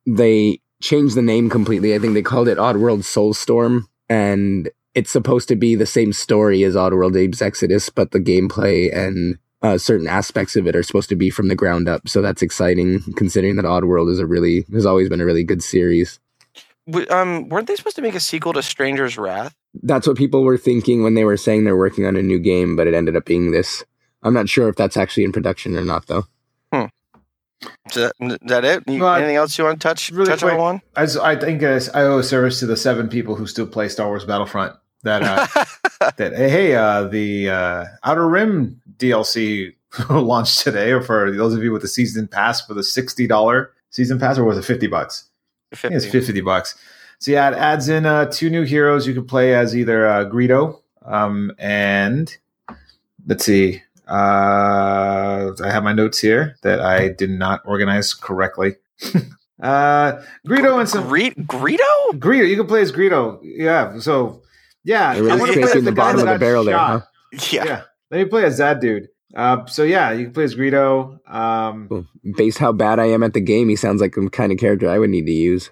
[0.07, 1.93] they changed the name completely.
[1.93, 6.63] I think they called it Oddworld Soulstorm, and it's supposed to be the same story
[6.63, 11.09] as Oddworld Abe's Exoddus, but the gameplay and uh, certain aspects of it are supposed
[11.09, 12.07] to be from the ground up.
[12.07, 15.61] So that's exciting, considering that Oddworld is a really has always been a really good
[15.63, 16.19] series.
[17.09, 19.55] Um, weren't they supposed to make a sequel to Stranger's Wrath?
[19.81, 22.75] That's what people were thinking when they were saying they're working on a new game,
[22.75, 23.83] but it ended up being this.
[24.23, 26.25] I'm not sure if that's actually in production or not, though.
[27.89, 28.83] Is that, is that it?
[28.87, 30.81] You- Well, I- anything else you want to touch really touch quick, on one?
[30.95, 33.87] I, s- I think I owe a service to the seven people who still play
[33.89, 34.75] Star Wars Battlefront.
[35.05, 39.73] That uh, that hey, hey uh, the uh, Outer Rim DLC
[40.09, 43.71] launched today, or for those of you with the season pass for the sixty dollar
[43.89, 45.29] season pass, or was it fifty bucks?
[45.71, 46.19] I think it's 50.
[46.21, 46.77] fifty bucks.
[47.19, 50.25] So yeah, it adds in uh, two new heroes you can play as either uh,
[50.25, 52.35] Greedo um, and
[53.27, 53.81] let's see.
[54.07, 58.75] Uh, I have my notes here that I did not organize correctly.
[59.61, 62.11] uh, Greedo and some Gre- Greedo?
[62.13, 62.47] Greedo.
[62.47, 63.39] You can play as Greedo.
[63.43, 63.99] Yeah.
[63.99, 64.43] So
[64.85, 66.75] yeah, They really I wanna scraping play as the bottom of the got barrel there,
[66.75, 67.07] shot.
[67.51, 67.65] Yeah.
[67.65, 67.81] Yeah.
[68.11, 69.09] Let me play as that dude.
[69.35, 71.19] Uh, so yeah, you can play as Greedo.
[71.29, 72.05] Um, Well,
[72.37, 74.89] based how bad I am at the game, he sounds like the kind of character
[74.89, 75.69] I would need to use.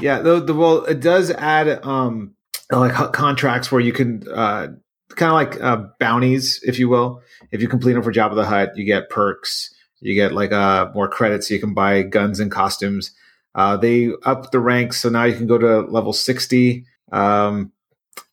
[0.00, 2.34] yeah, the, the well, it does add um
[2.70, 4.68] like contracts where you can uh
[5.16, 7.22] kind of like uh, bounties, if you will.
[7.52, 9.72] If you complete them for Jabba the Hutt, you get perks.
[10.00, 11.48] You get like uh more credits.
[11.48, 13.12] So you can buy guns and costumes.
[13.54, 16.84] Uh, they up the ranks, so now you can go to level sixty.
[17.12, 17.72] Um,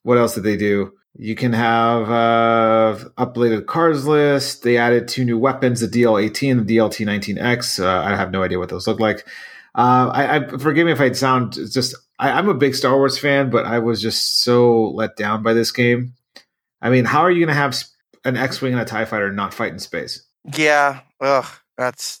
[0.02, 0.92] what else did they do?
[1.16, 4.62] You can have uh, updated cars list.
[4.62, 7.84] They added two new weapons: the DL18 and the DLT19X.
[7.84, 9.26] Uh, I have no idea what those look like.
[9.74, 11.94] Uh, I, I forgive me if I sound just.
[12.18, 15.52] I, I'm a big Star Wars fan, but I was just so let down by
[15.52, 16.14] this game.
[16.80, 17.76] I mean, how are you going to have
[18.24, 20.24] an X-wing and a Tie Fighter not fight in space?
[20.56, 21.00] Yeah.
[21.20, 21.46] Ugh.
[21.76, 22.20] That's.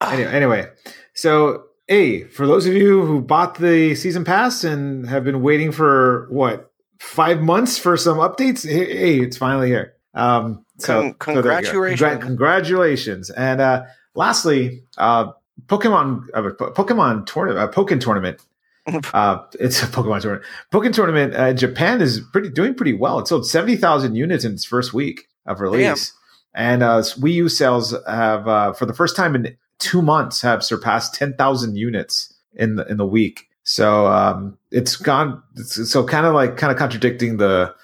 [0.00, 0.68] Anyway, anyway,
[1.12, 5.72] so hey, for those of you who bought the season pass and have been waiting
[5.72, 9.94] for what five months for some updates, hey, it's finally here.
[10.14, 11.70] Um, so, Con- so there you go.
[11.72, 12.00] congratulations.
[12.00, 13.30] Congra- congratulations.
[13.30, 13.84] And uh,
[14.14, 15.32] lastly, uh,
[15.66, 18.40] Pokemon uh, Pokemon tournament, uh, Pokken tournament.
[19.14, 20.46] uh, it's a Pokemon tournament.
[20.72, 21.34] Pokken tournament.
[21.34, 23.18] Uh, Japan is pretty doing pretty well.
[23.18, 26.12] It sold seventy thousand units in its first week of release,
[26.54, 30.64] and uh, Wii U sales have uh, for the first time in two months have
[30.64, 33.47] surpassed ten thousand units in the in the week.
[33.68, 35.42] So um, it's gone.
[35.56, 37.74] It's, so kind of like kind of contradicting the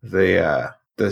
[0.00, 1.06] the uh, the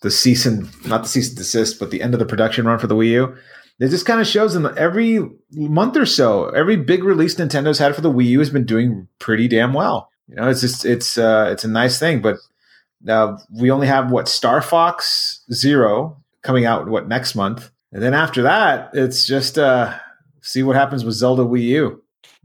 [0.00, 2.78] the cease and not the cease and desist, but the end of the production run
[2.78, 3.36] for the Wii U.
[3.78, 5.20] It just kind of shows them every
[5.50, 9.06] month or so, every big release Nintendo's had for the Wii U has been doing
[9.18, 10.08] pretty damn well.
[10.28, 12.36] You know, it's just it's uh, it's a nice thing, but
[13.06, 18.14] uh, we only have what Star Fox Zero coming out what next month, and then
[18.14, 19.94] after that, it's just uh,
[20.40, 22.03] see what happens with Zelda Wii U.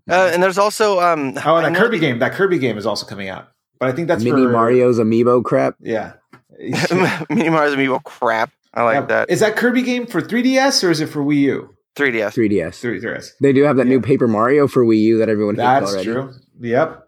[0.10, 2.86] Uh, and there's also um, Oh, and that know Kirby game, that Kirby game is
[2.86, 3.48] also coming out,
[3.80, 5.76] but I think that's Mini for, Mario's amiibo crap.
[5.80, 6.14] Yeah.
[7.30, 8.52] Mini Mario's Amiibo crap.
[8.74, 9.02] I like Yeah.
[9.06, 9.30] that.
[9.30, 11.76] Is that Kirby game for 3DS or is it for Wii U?
[11.96, 12.34] 3DS.
[12.34, 13.02] 3DS.
[13.02, 13.30] 3DS.
[13.42, 16.06] They do have that new Paper Mario for Wii U that everyone hates That's already.
[16.12, 16.34] true.
[16.60, 17.04] Yep.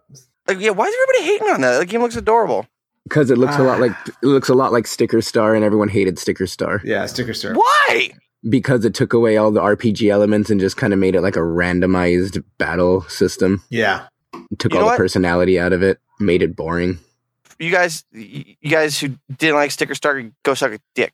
[0.48, 1.78] Like, yeah, why is everybody hating on that?
[1.78, 2.66] The game looks adorable.
[3.04, 3.80] Because it looks a lot Ah.
[3.82, 3.92] like
[4.22, 7.52] it looks a lot like Sticker Star, and everyone hated Sticker Star Yeah, sticker Star.
[7.54, 8.10] Why?
[8.48, 11.36] Because it took away all the RPG elements and just kind of made it like
[11.36, 13.62] a randomized battle system.
[13.70, 14.06] Yeah.
[14.50, 14.96] It took You all the what?
[14.98, 16.98] personality out of it, made it boring.
[17.58, 21.12] You guys, you guys who didn't like Sticker Star, go suck a dick.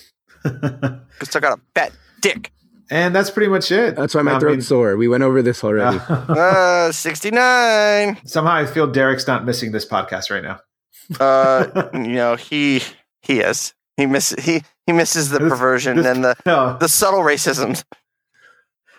[0.44, 2.52] Go suck out a fat dick.
[2.90, 3.96] and that's pretty much it.
[3.96, 4.96] That's why my I throat's mean, sore.
[4.96, 5.98] We went over this already.
[6.08, 8.18] Uh, 69.
[8.24, 10.60] somehow I feel Derek's not missing this podcast right now.
[11.18, 12.82] Uh, you know, he
[13.22, 13.74] he is.
[13.96, 16.78] He misses he he misses the This- perversion this- and the no.
[16.80, 17.82] the subtle racism.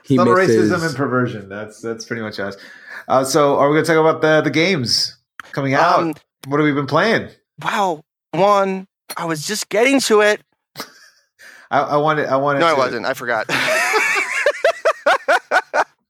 [0.03, 0.71] he Subtle misses.
[0.71, 1.49] racism and perversion.
[1.49, 2.55] That's that's pretty much us.
[3.07, 5.17] Uh, so are we going to talk about the the games
[5.51, 5.99] coming out?
[5.99, 6.13] Um,
[6.47, 7.29] what have we been playing?
[7.63, 8.85] wow, one.
[9.17, 10.41] I was just getting to it.
[11.71, 12.27] I, I wanted.
[12.27, 12.59] I wanted.
[12.59, 13.07] No, I wasn't.
[13.07, 13.47] I forgot.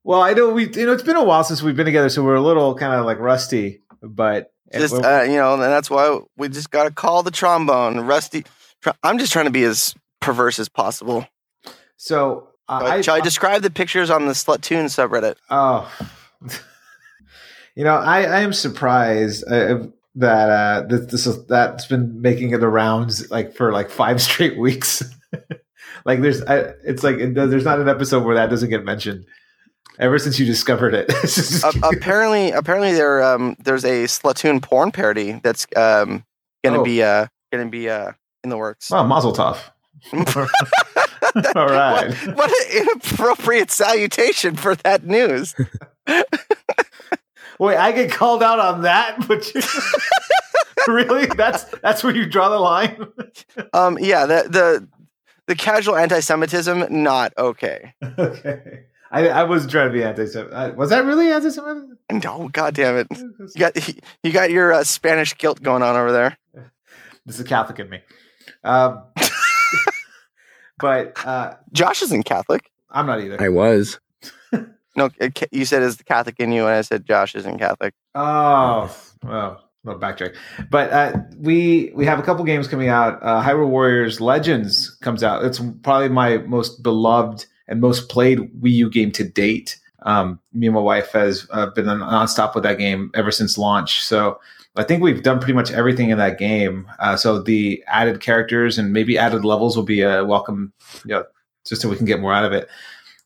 [0.03, 0.67] Well, I know we.
[0.69, 2.93] You know, it's been a while since we've been together, so we're a little kind
[2.99, 3.81] of like rusty.
[4.01, 7.99] But just uh, you know, and that's why we just got to call the trombone
[8.01, 8.43] rusty.
[9.03, 11.27] I'm just trying to be as perverse as possible.
[11.97, 15.35] so uh, I, Shall I describe the pictures on the Splatoon subreddit?
[15.49, 15.91] Oh,
[17.75, 22.51] you know, I, I am surprised uh, that uh, that this is, that's been making
[22.51, 25.03] the rounds like for like five straight weeks.
[26.05, 29.25] like there's, I, it's like it, there's not an episode where that doesn't get mentioned.
[29.97, 31.11] Ever since you discovered it,
[31.83, 36.23] apparently, apparently there um there's a Splatoon porn parody that's um
[36.63, 36.83] gonna Oh.
[36.85, 38.13] be uh gonna be uh
[38.43, 38.89] in the works.
[38.89, 39.59] well, Mazel Tov.
[41.55, 42.09] All right.
[42.27, 45.55] What, what an inappropriate salutation for that news.
[47.59, 49.61] Wait, I get called out on that, but you,
[50.87, 53.05] really, that's that's where you draw the line.
[53.73, 54.87] Um, yeah, the the
[55.47, 57.93] the casual anti-Semitism not okay.
[58.17, 60.77] okay, I, I was trying to be anti-Semitic.
[60.77, 62.23] Was that really anti-Semitic?
[62.23, 63.75] No, god damn it, you got
[64.23, 66.37] you got your uh, Spanish guilt going on over there.
[67.25, 67.99] This is a Catholic in me.
[68.63, 69.03] Um,
[70.79, 72.71] but uh, Josh isn't Catholic.
[72.89, 73.41] I'm not either.
[73.41, 73.99] I was.
[74.95, 77.93] No, it you said is the Catholic in you, and I said Josh isn't Catholic.
[78.15, 78.93] Oh,
[79.23, 80.35] well, no backtrack.
[80.69, 83.17] But uh, we we have a couple games coming out.
[83.21, 85.45] Uh, Hyrule Warriors Legends comes out.
[85.45, 89.79] It's probably my most beloved and most played Wii U game to date.
[90.03, 93.57] Um, me and my wife has uh, been on nonstop with that game ever since
[93.57, 94.03] launch.
[94.03, 94.39] So
[94.75, 96.89] I think we've done pretty much everything in that game.
[96.99, 100.73] Uh, so the added characters and maybe added levels will be a welcome,
[101.05, 101.25] you know,
[101.65, 102.69] just so we can get more out of it.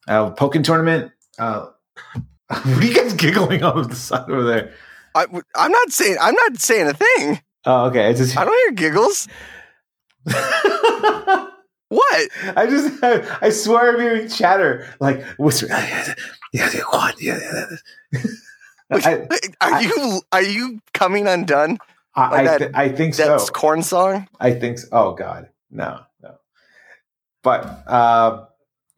[0.07, 1.11] Uh, Pokken tournament.
[1.37, 1.67] Uh,
[2.47, 4.73] what are you guys giggling on the side over there?
[5.15, 7.41] I, I'm not saying I'm not saying a thing.
[7.65, 8.09] Oh, okay.
[8.09, 9.27] It's just I don't hear giggles.
[11.93, 12.29] What?
[12.55, 15.67] I just I swear I'm hearing chatter like whisper.
[16.53, 17.21] Yeah, yeah, what?
[17.21, 17.39] Yeah,
[18.13, 18.19] yeah.
[18.91, 19.15] I,
[19.61, 21.79] Are I- you are you coming undone?
[22.15, 23.25] I, I, that- th- I think so.
[23.27, 24.27] That's corn song.
[24.39, 24.87] I think so.
[24.91, 26.35] Oh God, no, no.
[27.41, 28.45] But uh,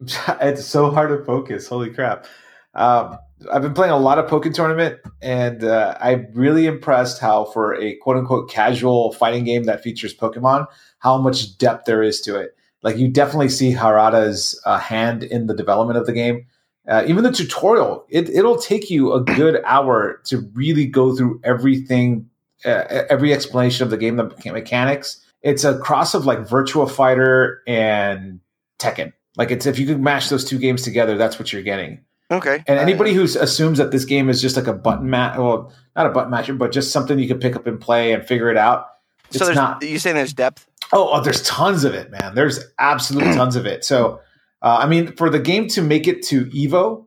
[0.40, 1.66] it's so hard to focus.
[1.66, 2.26] Holy crap!
[2.74, 3.16] Um,
[3.50, 7.74] I've been playing a lot of Pokemon Tournament, and uh, I'm really impressed how, for
[7.74, 10.66] a quote unquote casual fighting game that features Pokemon,
[10.98, 12.54] how much depth there is to it.
[12.82, 16.46] Like you definitely see Harada's uh, hand in the development of the game.
[16.88, 21.40] Uh, even the tutorial, it, it'll take you a good hour to really go through
[21.42, 22.28] everything,
[22.64, 25.20] uh, every explanation of the game, the mechanics.
[25.42, 28.40] It's a cross of like Virtua Fighter and
[28.78, 29.12] Tekken.
[29.36, 32.00] Like it's if you could mash those two games together, that's what you're getting.
[32.30, 32.62] Okay.
[32.66, 35.72] And Uh, anybody who assumes that this game is just like a button match, well,
[35.94, 38.50] not a button matcher, but just something you can pick up and play and figure
[38.50, 38.86] it out,
[39.30, 39.82] so it's there's not.
[39.82, 40.68] you saying there's depth?
[40.92, 42.34] Oh, oh, there's tons of it, man.
[42.34, 43.84] There's absolute tons of it.
[43.84, 44.20] So,
[44.62, 47.06] uh, I mean, for the game to make it to Evo,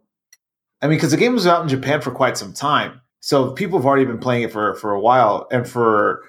[0.82, 3.80] I mean, because the game was out in Japan for quite some time, so people
[3.80, 6.24] have already been playing it for for a while, and for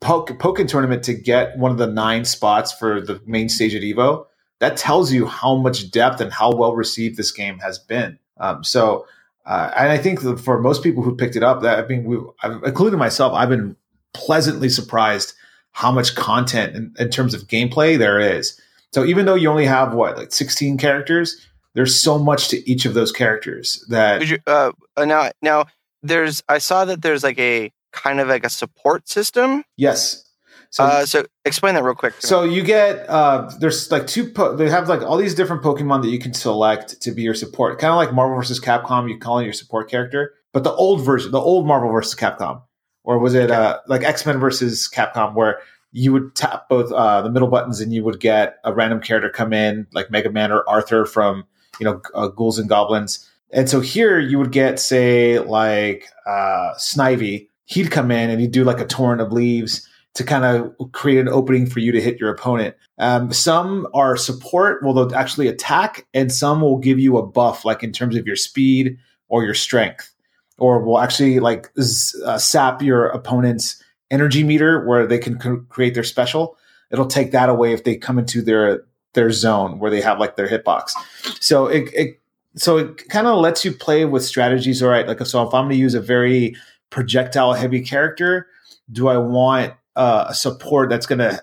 [0.00, 3.82] Poke, Pokken tournament to get one of the nine spots for the main stage at
[3.82, 4.26] Evo,
[4.60, 8.18] that tells you how much depth and how well received this game has been.
[8.38, 9.06] Um, so,
[9.46, 12.18] uh, and I think for most people who picked it up, that I mean, we,
[12.64, 13.76] including myself, I've been
[14.12, 15.34] pleasantly surprised
[15.72, 18.60] how much content in, in, terms of gameplay there is.
[18.92, 22.86] So even though you only have what like 16 characters, there's so much to each
[22.86, 25.66] of those characters that you, uh, now now
[26.02, 29.64] there's I saw that there's like a kind of like a support system.
[29.76, 30.24] Yes.
[30.70, 32.14] So, uh, so explain that real quick.
[32.18, 34.30] So you get uh, there's like two.
[34.30, 37.34] Po- they have like all these different Pokemon that you can select to be your
[37.34, 37.78] support.
[37.78, 40.34] Kind of like Marvel versus Capcom, you call in your support character.
[40.52, 42.62] But the old version, the old Marvel versus Capcom,
[43.02, 45.60] or was it uh, like X Men versus Capcom, where
[45.92, 49.30] you would tap both uh, the middle buttons and you would get a random character
[49.30, 51.44] come in, like Mega Man or Arthur from
[51.80, 53.28] you know uh, Ghouls and Goblins.
[53.50, 57.48] And so here you would get say like uh, Snivy.
[57.64, 61.20] He'd come in and he'd do like a torrent of leaves to kind of create
[61.20, 62.74] an opening for you to hit your opponent.
[62.98, 67.64] Um, some are support, well, they'll actually attack, and some will give you a buff,
[67.64, 70.12] like in terms of your speed or your strength,
[70.58, 73.80] or will actually like uh, sap your opponent's
[74.10, 75.38] energy meter where they can
[75.68, 76.56] create their special.
[76.90, 78.84] It'll take that away if they come into their
[79.14, 80.92] their zone where they have like their hitbox.
[81.40, 82.20] So it, it
[82.56, 84.82] so it kind of lets you play with strategies.
[84.82, 86.56] All right, like so if I'm going to use a very
[86.90, 88.46] projectile heavy character,
[88.90, 91.42] do I want uh, a support that's going to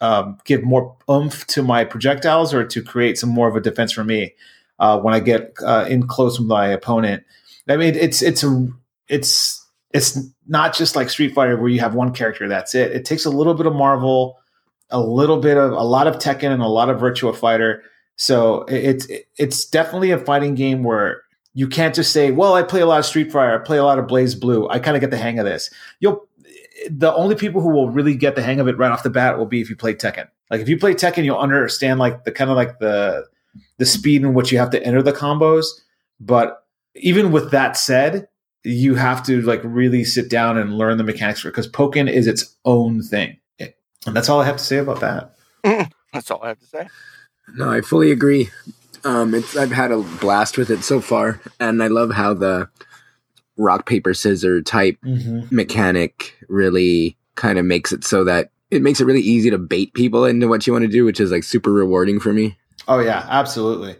[0.00, 3.92] um, give more oomph to my projectiles or to create some more of a defense
[3.92, 4.34] for me
[4.78, 7.24] uh, when I get uh, in close with my opponent.
[7.68, 8.68] I mean, it's it's a
[9.08, 9.63] it's
[9.94, 10.18] it's
[10.48, 12.90] not just like Street Fighter where you have one character that's it.
[12.90, 14.36] It takes a little bit of Marvel,
[14.90, 17.82] a little bit of a lot of Tekken, and a lot of Virtua Fighter.
[18.16, 19.06] So it's
[19.38, 21.22] it's definitely a fighting game where
[21.54, 23.84] you can't just say, "Well, I play a lot of Street Fighter, I play a
[23.84, 25.70] lot of BlazBlue, I kind of get the hang of this."
[26.00, 26.28] You'll
[26.90, 29.38] the only people who will really get the hang of it right off the bat
[29.38, 30.26] will be if you play Tekken.
[30.50, 33.26] Like if you play Tekken, you'll understand like the kind of like the
[33.78, 35.66] the speed in which you have to enter the combos.
[36.18, 36.64] But
[36.96, 38.26] even with that said,
[38.64, 42.56] you have to like really sit down and learn the mechanics because Pokken is its
[42.64, 43.38] own thing.
[44.06, 45.34] And that's all I have to say about that.
[46.12, 46.88] that's all I have to say.
[47.54, 48.50] No, I fully agree.
[49.04, 52.68] Um, it's I've had a blast with it so far, and I love how the
[53.56, 55.54] rock paper scissor type mm-hmm.
[55.54, 59.92] mechanic really kind of makes it so that it makes it really easy to bait
[59.94, 62.56] people into what you want to do, which is like super rewarding for me.
[62.88, 63.96] Oh yeah, absolutely.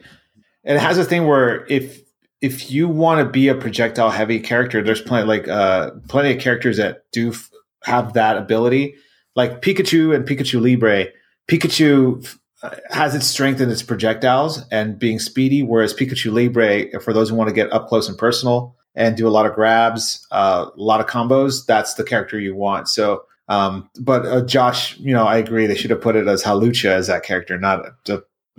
[0.65, 2.01] It has a thing where if
[2.45, 6.41] if you want to be a projectile heavy character, there's plenty like uh plenty of
[6.41, 7.51] characters that do f-
[7.85, 8.97] have that ability.
[9.35, 11.07] Like Pikachu and Pikachu Libre,
[11.49, 17.15] Pikachu uh, has its strength in its projectiles and being speedy, whereas Pikachu Libre, for
[17.15, 20.25] those who want to get up close and personal, and do a lot of grabs,
[20.31, 22.89] uh, a lot of combos, that's the character you want.
[22.89, 25.67] So, um, but uh, Josh, you know, I agree.
[25.67, 27.87] They should have put it as Hawlucha as that character, not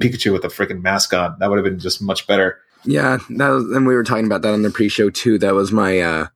[0.02, 1.38] Pikachu with a freaking mask on.
[1.40, 2.60] That would have been just much better.
[2.86, 5.38] Yeah, that was, and we were talking about that on the pre-show too.
[5.40, 6.28] That was my uh,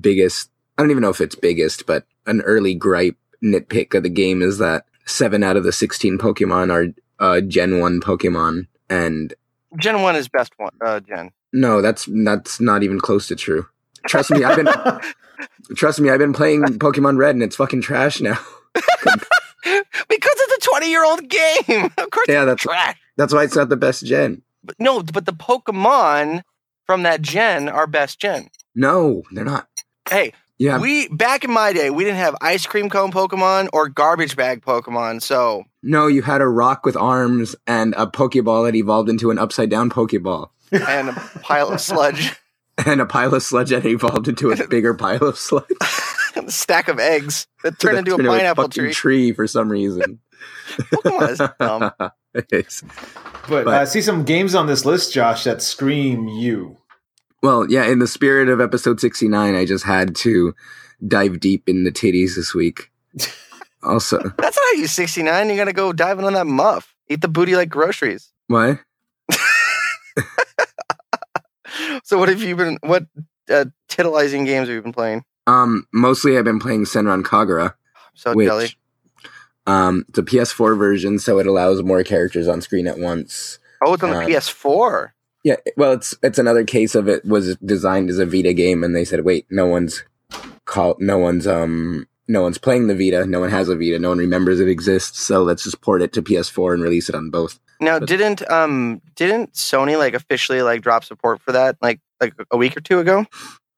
[0.00, 0.50] biggest.
[0.76, 4.42] I don't even know if it's biggest, but an early gripe nitpick of the game
[4.42, 9.34] is that seven out of the sixteen Pokemon are uh, Gen One Pokemon, and
[9.78, 10.72] Gen One is best one.
[10.80, 11.30] Uh, Gen.
[11.52, 13.66] No, that's that's not even close to true.
[14.06, 14.68] Trust me, I've been
[15.76, 18.38] trust me, I've been playing Pokemon Red and it's fucking trash now.
[18.74, 19.22] because
[19.64, 21.92] it's a twenty-year-old game.
[21.98, 22.96] Of course, yeah, that's trash.
[23.16, 24.42] That's why it's not the best gen.
[24.68, 26.42] But no, but the Pokemon
[26.84, 28.50] from that gen are best gen.
[28.74, 29.66] No, they're not.
[30.08, 30.78] Hey, yeah.
[30.78, 34.60] We back in my day, we didn't have ice cream cone Pokemon or garbage bag
[34.60, 35.22] Pokemon.
[35.22, 39.38] So no, you had a rock with arms and a Pokeball that evolved into an
[39.38, 42.36] upside down Pokeball and a pile of sludge.
[42.86, 45.64] and a pile of sludge that evolved into a bigger pile of sludge.
[46.36, 48.92] a stack of eggs that turned into a pineapple a tree.
[48.92, 50.20] tree for some reason.
[50.76, 51.92] Pokemon is dumb.
[53.48, 56.76] But, but uh, see some games on this list, Josh, that scream you.
[57.42, 60.54] Well, yeah, in the spirit of episode 69, I just had to
[61.06, 62.90] dive deep in the titties this week.
[63.80, 65.50] Also, that's not how you 69.
[65.50, 66.96] You got to go diving on that muff.
[67.08, 68.32] Eat the booty like groceries.
[68.48, 68.80] Why?
[72.02, 73.06] so what have you been what
[73.48, 75.24] uh, titillizing games have you been playing?
[75.46, 77.74] Um, mostly I've been playing Senran Kagura.
[78.14, 78.70] So which, jelly.
[79.68, 83.58] Um, it's a PS4 version, so it allows more characters on screen at once.
[83.84, 85.10] Oh, it's on the uh, PS4.
[85.44, 88.96] Yeah, well, it's it's another case of it was designed as a Vita game, and
[88.96, 90.02] they said, wait, no one's
[90.64, 94.08] call, no one's um no one's playing the Vita, no one has a Vita, no
[94.10, 97.30] one remembers it exists, so let's just port it to PS4 and release it on
[97.30, 97.58] both.
[97.80, 102.34] Now, But- didn't um didn't Sony like officially like drop support for that like like
[102.50, 103.24] a week or two ago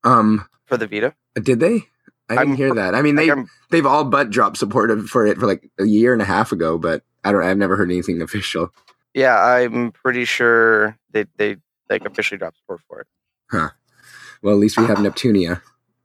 [0.04, 1.14] Um, for the Vita?
[1.40, 1.84] did they?
[2.30, 2.94] I didn't I'm- hear that.
[2.94, 6.12] I mean, they I'm- they've all but dropped support for it for like a year
[6.12, 7.42] and a half ago, but I don't.
[7.42, 8.70] I've never heard anything official.
[9.14, 11.56] yeah, I'm pretty sure they they
[11.90, 13.06] like officially dropped support for it.
[13.50, 13.70] Huh.
[14.42, 15.60] Well, at least we have Neptunia.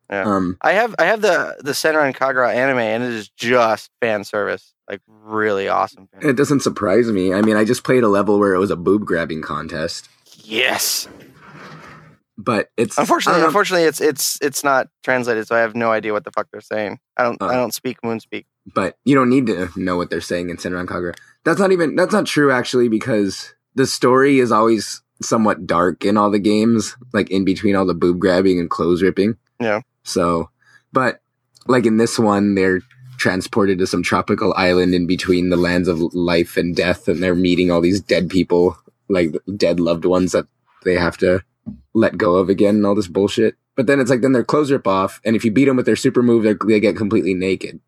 [0.10, 0.24] Yeah.
[0.24, 4.24] Um, I have I have the the Senran Kagura anime, and it is just fan
[4.24, 6.08] service, like really awesome.
[6.14, 6.30] Fan.
[6.30, 7.34] it doesn't surprise me.
[7.34, 10.08] I mean, I just played a level where it was a boob grabbing contest,
[10.44, 11.08] yes.
[12.38, 16.26] But it's Unfortunately, unfortunately, it's it's it's not translated, so I have no idea what
[16.26, 17.00] the fuck they're saying.
[17.18, 17.48] I don't Oh.
[17.48, 17.58] I uh.
[17.58, 18.46] don't speak Moon speak.
[18.74, 21.16] but you don't need to know what they're saying in Senran Kagura.
[21.44, 26.18] That's not even that's not true actually because the story is always somewhat dark in
[26.18, 29.38] all the games, like in between all the boob grabbing and clothes ripping.
[29.60, 29.82] Yeah.
[30.04, 30.50] So,
[30.92, 31.22] but
[31.68, 32.82] like in this one, they're
[33.18, 37.34] transported to some tropical island in between the lands of life and death, and they're
[37.36, 38.78] meeting all these dead people,
[39.08, 40.48] like dead loved ones that
[40.84, 41.42] they have to
[41.94, 43.56] let go of again, and all this bullshit.
[43.76, 45.86] But then it's like then their clothes rip off, and if you beat them with
[45.86, 47.80] their super move, they're- get completely naked.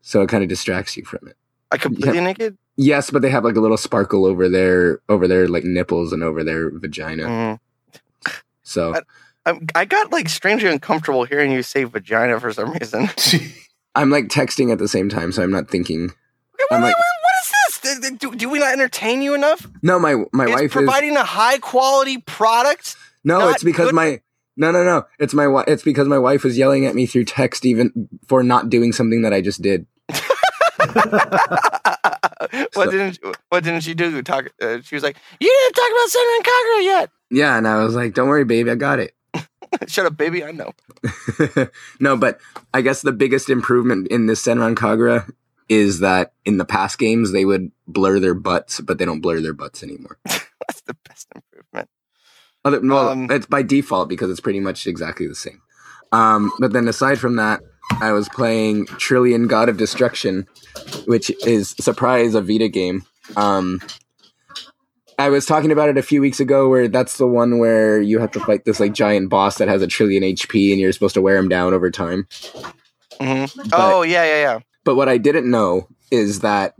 [0.00, 1.36] So it kind of distracts you from it.
[1.70, 2.56] I completely naked.
[2.76, 6.22] Yes, but they have like a little sparkle over their over their like nipples and
[6.22, 7.24] over their vagina.
[7.24, 7.60] Mm.
[8.62, 9.02] So I-
[9.46, 13.08] I'm, I got like strangely uncomfortable hearing you say vagina for some reason.
[13.94, 16.02] I'm like texting at the same time, so I'm not thinking.
[16.58, 18.10] Wait, I'm like- wait, what is this?
[18.10, 19.66] Do, do- do we not entertain you enough?
[19.82, 22.96] No, my my it's wife is providing a high quality product.
[23.28, 23.38] No.
[23.40, 24.20] not It's because good- my
[24.56, 25.04] no no no.
[25.18, 28.42] It's my wi- it's because my wife was yelling at me through text even for
[28.42, 29.86] not doing something that I just did.
[30.88, 33.18] what So- didn't
[33.48, 34.22] What didn't she do?
[34.22, 34.48] Talk.
[34.60, 37.94] Uh, she was like, "You didn't talk about Senran Kagura yet." Yeah, and I was
[37.94, 39.14] like, "Don't worry, baby, I got it."
[39.88, 40.42] Shut up, baby.
[40.44, 40.72] I know.
[42.00, 42.40] no, but
[42.72, 45.30] I guess the biggest improvement in this Senran Kagura
[45.68, 49.40] is that in the past games they would blur their butts, but they don't blur
[49.40, 50.18] their butts anymore.
[50.24, 51.57] That's the best improvement.
[52.64, 55.60] Other, well, Um, it's by default because it's pretty much exactly the same.
[56.12, 57.60] Um, but then aside from that,
[58.00, 60.46] I was playing Trillion God of Destruction,
[61.06, 63.04] which is surprise a Vita game.
[63.36, 63.80] Um,
[65.18, 68.18] I was talking about it a few weeks ago, where that's the one where you
[68.20, 71.14] have to fight this like giant boss that has a trillion HP, and you're supposed
[71.14, 72.26] to wear him down over time.
[73.20, 74.58] hmm But- Oh yeah, yeah, yeah.
[74.84, 76.74] But what I didn't know is that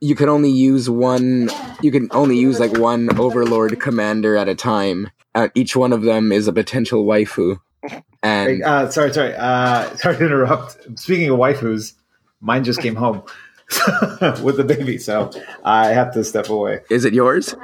[0.00, 1.48] you could only use one.
[1.82, 5.10] You can only use like one Overlord commander at a time.
[5.34, 7.58] Uh, each one of them is a potential waifu.
[7.82, 10.98] Hey, And uh, sorry, sorry, uh, sorry to interrupt.
[10.98, 11.92] Speaking of waifus,
[12.40, 13.22] mine just came home
[14.42, 15.30] with the baby, so
[15.64, 16.80] I have to step away.
[16.90, 17.54] is it yours?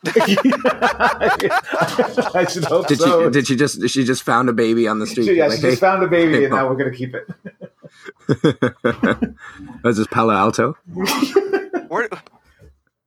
[0.06, 1.26] I
[2.48, 3.24] should hope Did so.
[3.24, 3.30] she?
[3.30, 3.88] Did she just?
[3.90, 5.26] She just found a baby on the street.
[5.26, 7.14] She- yeah, like, she just hey, found a baby, hey, and now we're gonna keep
[7.14, 7.28] it.
[9.84, 10.76] was this Palo Alto?
[11.88, 12.08] Where,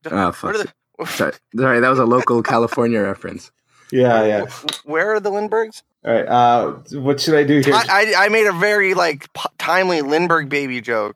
[0.09, 0.55] Oh fuck!
[0.55, 3.51] are the, Sorry, sorry, that was a local California reference.
[3.91, 4.45] Yeah, yeah.
[4.85, 5.83] where are the Lindberghs?
[6.05, 6.25] All right.
[6.27, 7.73] Uh, what should I do here?
[7.75, 11.15] I, I, I made a very like p- timely Lindbergh baby joke.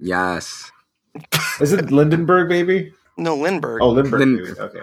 [0.00, 0.70] Yes.
[1.60, 2.92] Is it Lindenberg baby?
[3.16, 3.80] No, Lindbergh.
[3.82, 4.58] Oh, Lindbergh Lin- baby.
[4.60, 4.80] Okay.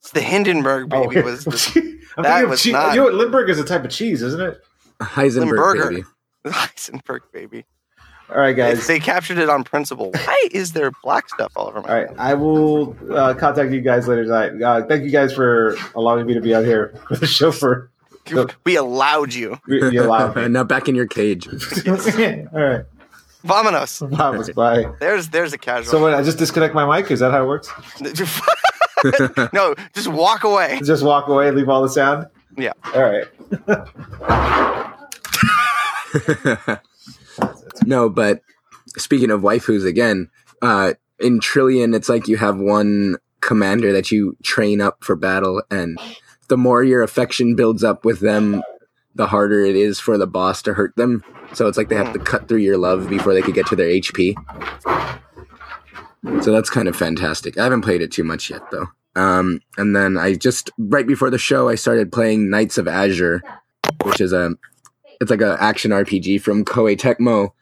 [0.00, 1.18] It's the Hindenburg Oh, baby.
[1.20, 1.22] okay.
[1.22, 2.72] was the I'm that was cheese.
[2.72, 3.14] not- You know what?
[3.14, 4.60] Lindbergh is a type of cheese, isn't it?
[5.00, 5.90] Heisenberg Limburger.
[5.90, 6.04] baby.
[6.46, 7.64] Heisenberg baby.
[8.30, 8.86] All right, guys.
[8.86, 10.10] They captured it on principle.
[10.24, 11.88] Why is there black stuff all over my?
[11.88, 14.60] All right, I will uh, contact you guys later tonight.
[14.62, 17.50] Uh, thank you guys for allowing me to be out here for the show.
[17.50, 17.90] For
[18.66, 19.58] We allowed you.
[19.66, 20.46] you allowed me.
[20.48, 21.48] now back in your cage.
[21.48, 22.84] All right,
[23.46, 24.06] Vamonos.
[24.10, 24.84] Vamos, bye.
[25.00, 25.90] There's there's a casual.
[25.90, 27.10] So, what, I just disconnect my mic.
[27.10, 27.70] Is that how it works?
[29.54, 30.80] no, just walk away.
[30.84, 32.26] Just walk away, leave all the sound.
[32.58, 32.72] Yeah.
[32.94, 33.24] All right.
[37.84, 38.42] no, but
[38.96, 40.30] speaking of waifus again,
[40.62, 45.62] uh, in Trillion, it's like you have one commander that you train up for battle,
[45.70, 45.98] and
[46.48, 48.62] the more your affection builds up with them,
[49.14, 51.22] the harder it is for the boss to hurt them.
[51.54, 53.76] So it's like they have to cut through your love before they could get to
[53.76, 54.34] their HP.
[56.42, 57.58] So that's kind of fantastic.
[57.58, 58.86] I haven't played it too much yet, though.
[59.16, 63.42] Um, and then I just right before the show, I started playing Knights of Azure,
[64.04, 64.54] which is a
[65.20, 67.52] it's like a action RPG from Koei Tecmo,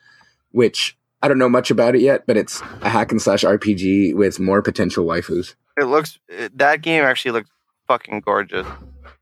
[0.50, 4.14] which I don't know much about it yet, but it's a hack and slash RPG
[4.14, 5.54] with more potential waifus.
[5.76, 6.18] It looks
[6.54, 7.50] that game actually looks
[7.86, 8.66] fucking gorgeous.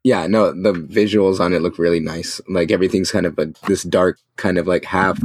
[0.02, 2.40] Yeah, no, the visuals on it look really nice.
[2.48, 5.18] Like everything's kind of a this dark, kind of like half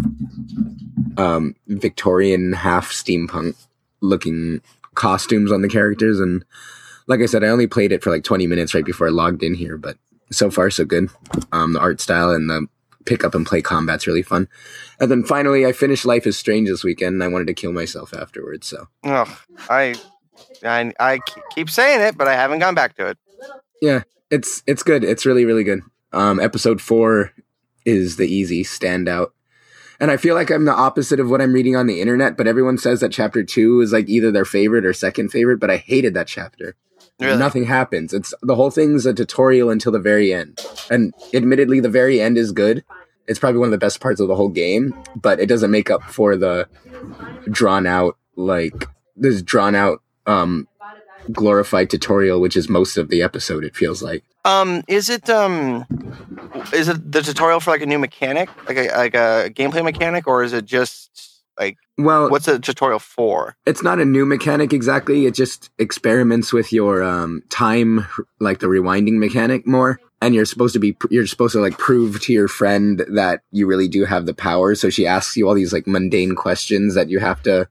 [1.18, 3.55] um Victorian, half steampunk
[4.01, 4.62] looking
[4.95, 6.45] costumes on the characters and
[7.07, 9.41] like I said, I only played it for like 20 minutes right before I logged
[9.41, 9.97] in here, but
[10.32, 11.10] so far so good.
[11.51, 12.68] Um the art style and the
[13.05, 14.47] pick up and play combat's really fun.
[14.99, 17.71] And then finally, I finished Life is Strange this weekend, and I wanted to kill
[17.73, 18.67] myself afterwards.
[18.67, 19.95] So Oh, I,
[20.63, 21.19] I, I
[21.55, 23.17] keep saying it, but I haven't gone back to it.
[23.81, 25.03] yeah, it's it's good.
[25.03, 25.81] It's really really good.
[26.13, 27.31] Um, episode four
[27.85, 29.27] is the easy standout.
[30.01, 32.47] And I feel like I'm the opposite of what I'm reading on the internet, but
[32.47, 35.75] everyone says that chapter two is like either their favorite or second favorite, but I
[35.77, 36.75] hated that chapter.
[37.20, 37.38] Really?
[37.38, 38.13] Nothing happens.
[38.13, 40.65] It's the whole thing's a tutorial until the very end.
[40.89, 42.84] And admittedly, the very end is good.
[43.28, 45.89] It's probably one of the best parts of the whole game, but it doesn't make
[45.89, 46.67] up for the
[47.51, 50.67] drawn out, like, this drawn out, um,
[51.32, 54.24] glorified tutorial, which is most of the episode, it feels like.
[54.45, 55.86] Um, is it um,
[56.74, 60.28] is it the tutorial for like a new mechanic, like a like a gameplay mechanic,
[60.28, 63.55] or is it just like Well, what's the tutorial for?
[63.66, 65.26] it's not a new mechanic exactly.
[65.26, 68.07] It just experiments with your um, time,
[68.39, 69.99] like the rewinding mechanic more.
[70.22, 73.68] And you're supposed to be, you're supposed to like prove to your friend that you
[73.68, 74.76] really do have the power.
[74.76, 77.70] So she asks you all these like mundane questions that you have to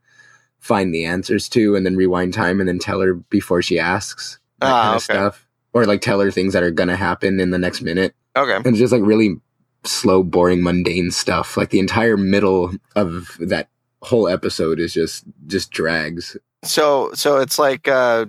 [0.57, 4.39] find the answers to and then rewind time and then tell her before she asks
[4.59, 5.13] that Ah, kind of okay.
[5.13, 5.47] stuff.
[5.73, 8.15] Or like tell her things that are going to happen in the next minute.
[8.35, 9.35] Okay, And it's just like really
[9.83, 11.55] slow, boring, mundane stuff.
[11.55, 13.69] Like the entire middle of that
[14.01, 16.37] whole episode is just, just drags.
[16.63, 18.25] so so it's like uh,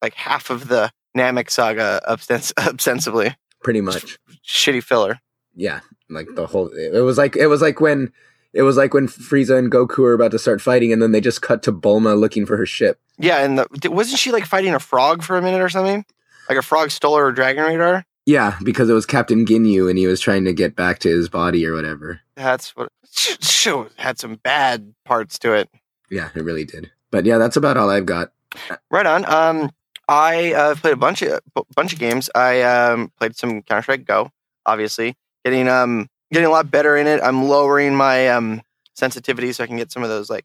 [0.00, 5.20] like half of the Namek saga ostens- ostensibly pretty much shitty filler.
[5.54, 5.80] yeah
[6.10, 8.12] like the whole it was like it was like when
[8.52, 11.20] it was like when frieza and goku were about to start fighting and then they
[11.20, 14.74] just cut to bulma looking for her ship Yeah, and the, wasn't she like fighting
[14.74, 16.04] a frog for a minute or something?
[16.48, 18.04] Like a frog stole her dragon radar.
[18.26, 21.28] yeah because it was captain ginyu and he was trying to get back to his
[21.28, 22.90] body or whatever That's what.
[23.16, 25.68] sh- Show had some bad parts to it.
[26.10, 28.32] yeah it really did but yeah that's about all i've got
[28.90, 29.24] Right on.
[29.24, 29.70] Um,
[30.10, 32.28] I uh, played a bunch of b- bunch of games.
[32.34, 34.30] I um played some Counter Strike Go.
[34.66, 37.22] Obviously, getting um getting a lot better in it.
[37.22, 38.60] I'm lowering my um
[38.94, 40.44] sensitivity so I can get some of those like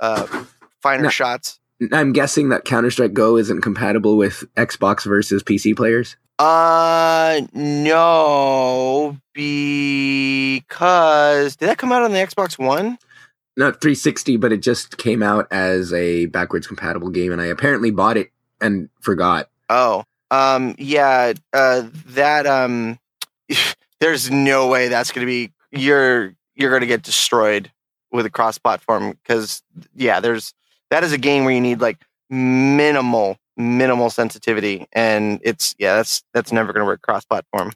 [0.00, 0.44] uh
[0.80, 1.08] finer No.
[1.10, 1.60] shots.
[1.92, 11.56] i'm guessing that counter-strike go isn't compatible with xbox versus pc players Uh, no, because
[11.56, 12.98] did that come out on the Xbox One?
[13.54, 17.90] not 360 but it just came out as a backwards compatible game and i apparently
[17.90, 18.30] bought it
[18.62, 22.98] and forgot Oh, um, yeah, uh, that um,
[24.00, 27.70] there's no way that's gonna be you're you're gonna get destroyed
[28.10, 29.62] with a cross-platform because
[29.94, 30.52] yeah, there's
[30.90, 36.22] that is a game where you need like minimal minimal sensitivity, and it's yeah, that's
[36.34, 37.72] that's never gonna work cross-platform.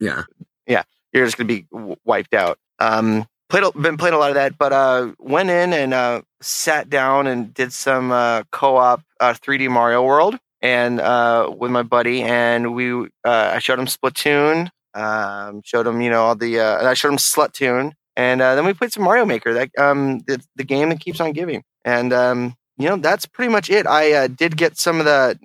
[0.00, 0.22] yeah
[0.66, 0.82] Yeah.
[1.12, 2.58] You're just gonna be w- wiped out.
[2.80, 6.22] Um, played a- been playing a lot of that, but uh, went in and uh,
[6.40, 11.82] sat down and did some uh, co-op uh, 3D Mario World and uh, with my
[11.82, 12.92] buddy, and we
[13.24, 17.10] uh, I showed him Splatoon, um, showed him you know all the uh, I showed
[17.10, 20.88] him Sluttune, and uh, then we played some Mario Maker, that um the, the game
[20.88, 23.86] that keeps on giving, and um you know that's pretty much it.
[23.86, 25.38] I uh, did get some of the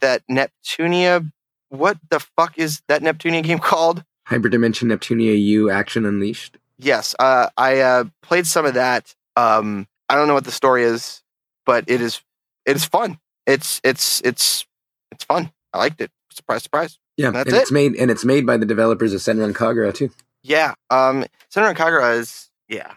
[0.00, 1.30] that Neptunia.
[1.68, 4.04] What the fuck is that Neptunia game called?
[4.28, 9.14] hyperdimension neptunia u action unleashed Yes, uh, I uh, played some of that.
[9.36, 11.22] Um, I don't know what the story is,
[11.64, 12.20] but it is
[12.66, 13.18] it is fun.
[13.46, 14.66] It's it's it's
[15.10, 15.52] it's fun.
[15.72, 16.10] I liked it.
[16.30, 16.98] Surprise, surprise.
[17.16, 17.62] Yeah, That's and it?
[17.62, 20.10] it's made and it's made by the developers of Senran Kagura too.
[20.42, 20.74] Yeah.
[20.90, 22.92] Um, Senran Kagura is yeah.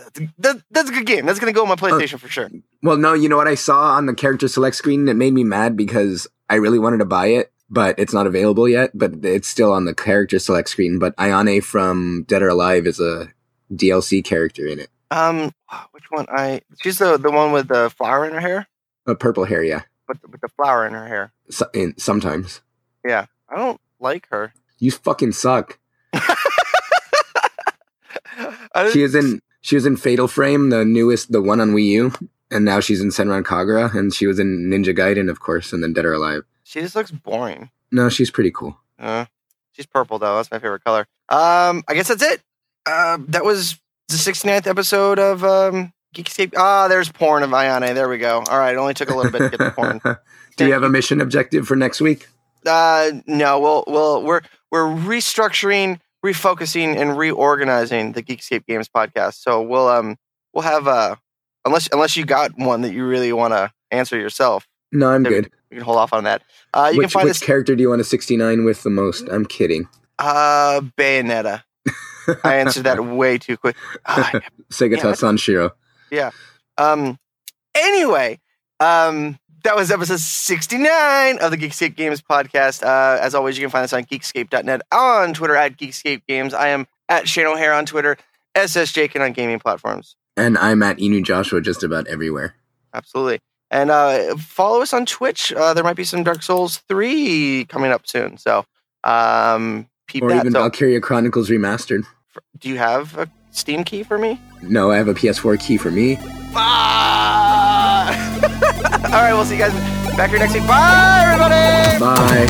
[0.00, 1.26] Uh, that's, that, that's a good game.
[1.26, 2.48] That's gonna go on my PlayStation for sure.
[2.82, 5.08] Well, no, you know what I saw on the character select screen?
[5.08, 8.68] It made me mad because I really wanted to buy it, but it's not available
[8.68, 8.90] yet.
[8.94, 10.98] But it's still on the character select screen.
[10.98, 13.28] But Ayane from Dead or Alive is a
[13.72, 14.90] DLC character in it.
[15.10, 15.52] Um,
[15.92, 16.26] which one?
[16.30, 18.68] I she's the the one with the flower in her hair,
[19.06, 19.82] A purple hair, yeah.
[20.08, 21.32] with with the flower in her hair.
[21.50, 22.60] So, in, sometimes
[23.04, 24.52] Yeah, I don't like her.
[24.78, 25.78] you fucking suck.
[28.92, 32.12] She is in she was in Fatal Frame, the newest, the one on Wii U,
[32.50, 35.82] and now she's in Senran Kagura, and she was in Ninja Gaiden, of course, and
[35.82, 36.42] then Dead or Alive.
[36.64, 37.70] she just looks boring.
[37.92, 38.76] No, she's pretty cool.
[38.98, 39.24] Uh,
[39.72, 40.36] she's purple though.
[40.36, 41.06] That's my favorite color.
[41.28, 42.40] Um, I guess that's it.
[42.86, 46.54] Uh, that was the 69th episode of um Geekscape.
[46.56, 47.94] Ah, there's porn of Ayane.
[47.94, 48.42] There we go.
[48.48, 50.00] All right, it only took a little bit to get the porn.
[50.56, 52.26] Do you have a mission objective for next week?
[52.66, 54.40] Uh, no, we'll we'll we're
[54.70, 59.34] we're restructuring, refocusing, and reorganizing the Geekscape Games podcast.
[59.34, 60.16] So we'll um
[60.52, 61.16] we'll have uh
[61.64, 65.50] unless unless you got one that you really want to answer yourself, No, I'm good.
[65.70, 66.42] we can hold off on that.
[66.74, 68.90] Uh, you which can find which us character do you want a 69 with the
[68.90, 69.28] most?
[69.28, 69.88] I'm kidding.
[70.18, 71.62] uh Bayonetta.
[72.44, 73.74] I answered that way too quick.
[74.06, 74.30] Ah,
[74.70, 75.12] Sega Yeah.
[75.12, 75.72] Sanshiro.
[76.78, 77.18] Um.
[77.74, 78.38] Anyway,
[78.78, 82.82] um, that was episode sixty-nine of the Geekscape Games podcast.
[82.82, 86.54] Uh, as always, you can find us on Geekscape.net on Twitter at Geekscape Games.
[86.54, 88.16] I am at Shane O'Hare on Twitter,
[88.54, 90.16] SSJkin on gaming platforms.
[90.36, 92.54] And I'm at Inu Joshua just about everywhere.
[92.94, 93.40] Absolutely.
[93.70, 95.52] And uh, follow us on Twitch.
[95.52, 98.36] Uh, there might be some Dark Souls 3 coming up soon.
[98.38, 98.64] So
[99.04, 100.40] um, peep Or that.
[100.40, 102.04] even So, Valkyria Chronicles Remastered.
[102.58, 104.40] do you have a Steam key for me?
[104.62, 106.16] No, I have a PS4 key for me.
[106.54, 107.59] Ah!
[108.92, 109.72] All right, we'll see you guys
[110.16, 110.66] back here next week.
[110.66, 111.98] Bye, everybody.
[112.00, 112.46] Bye.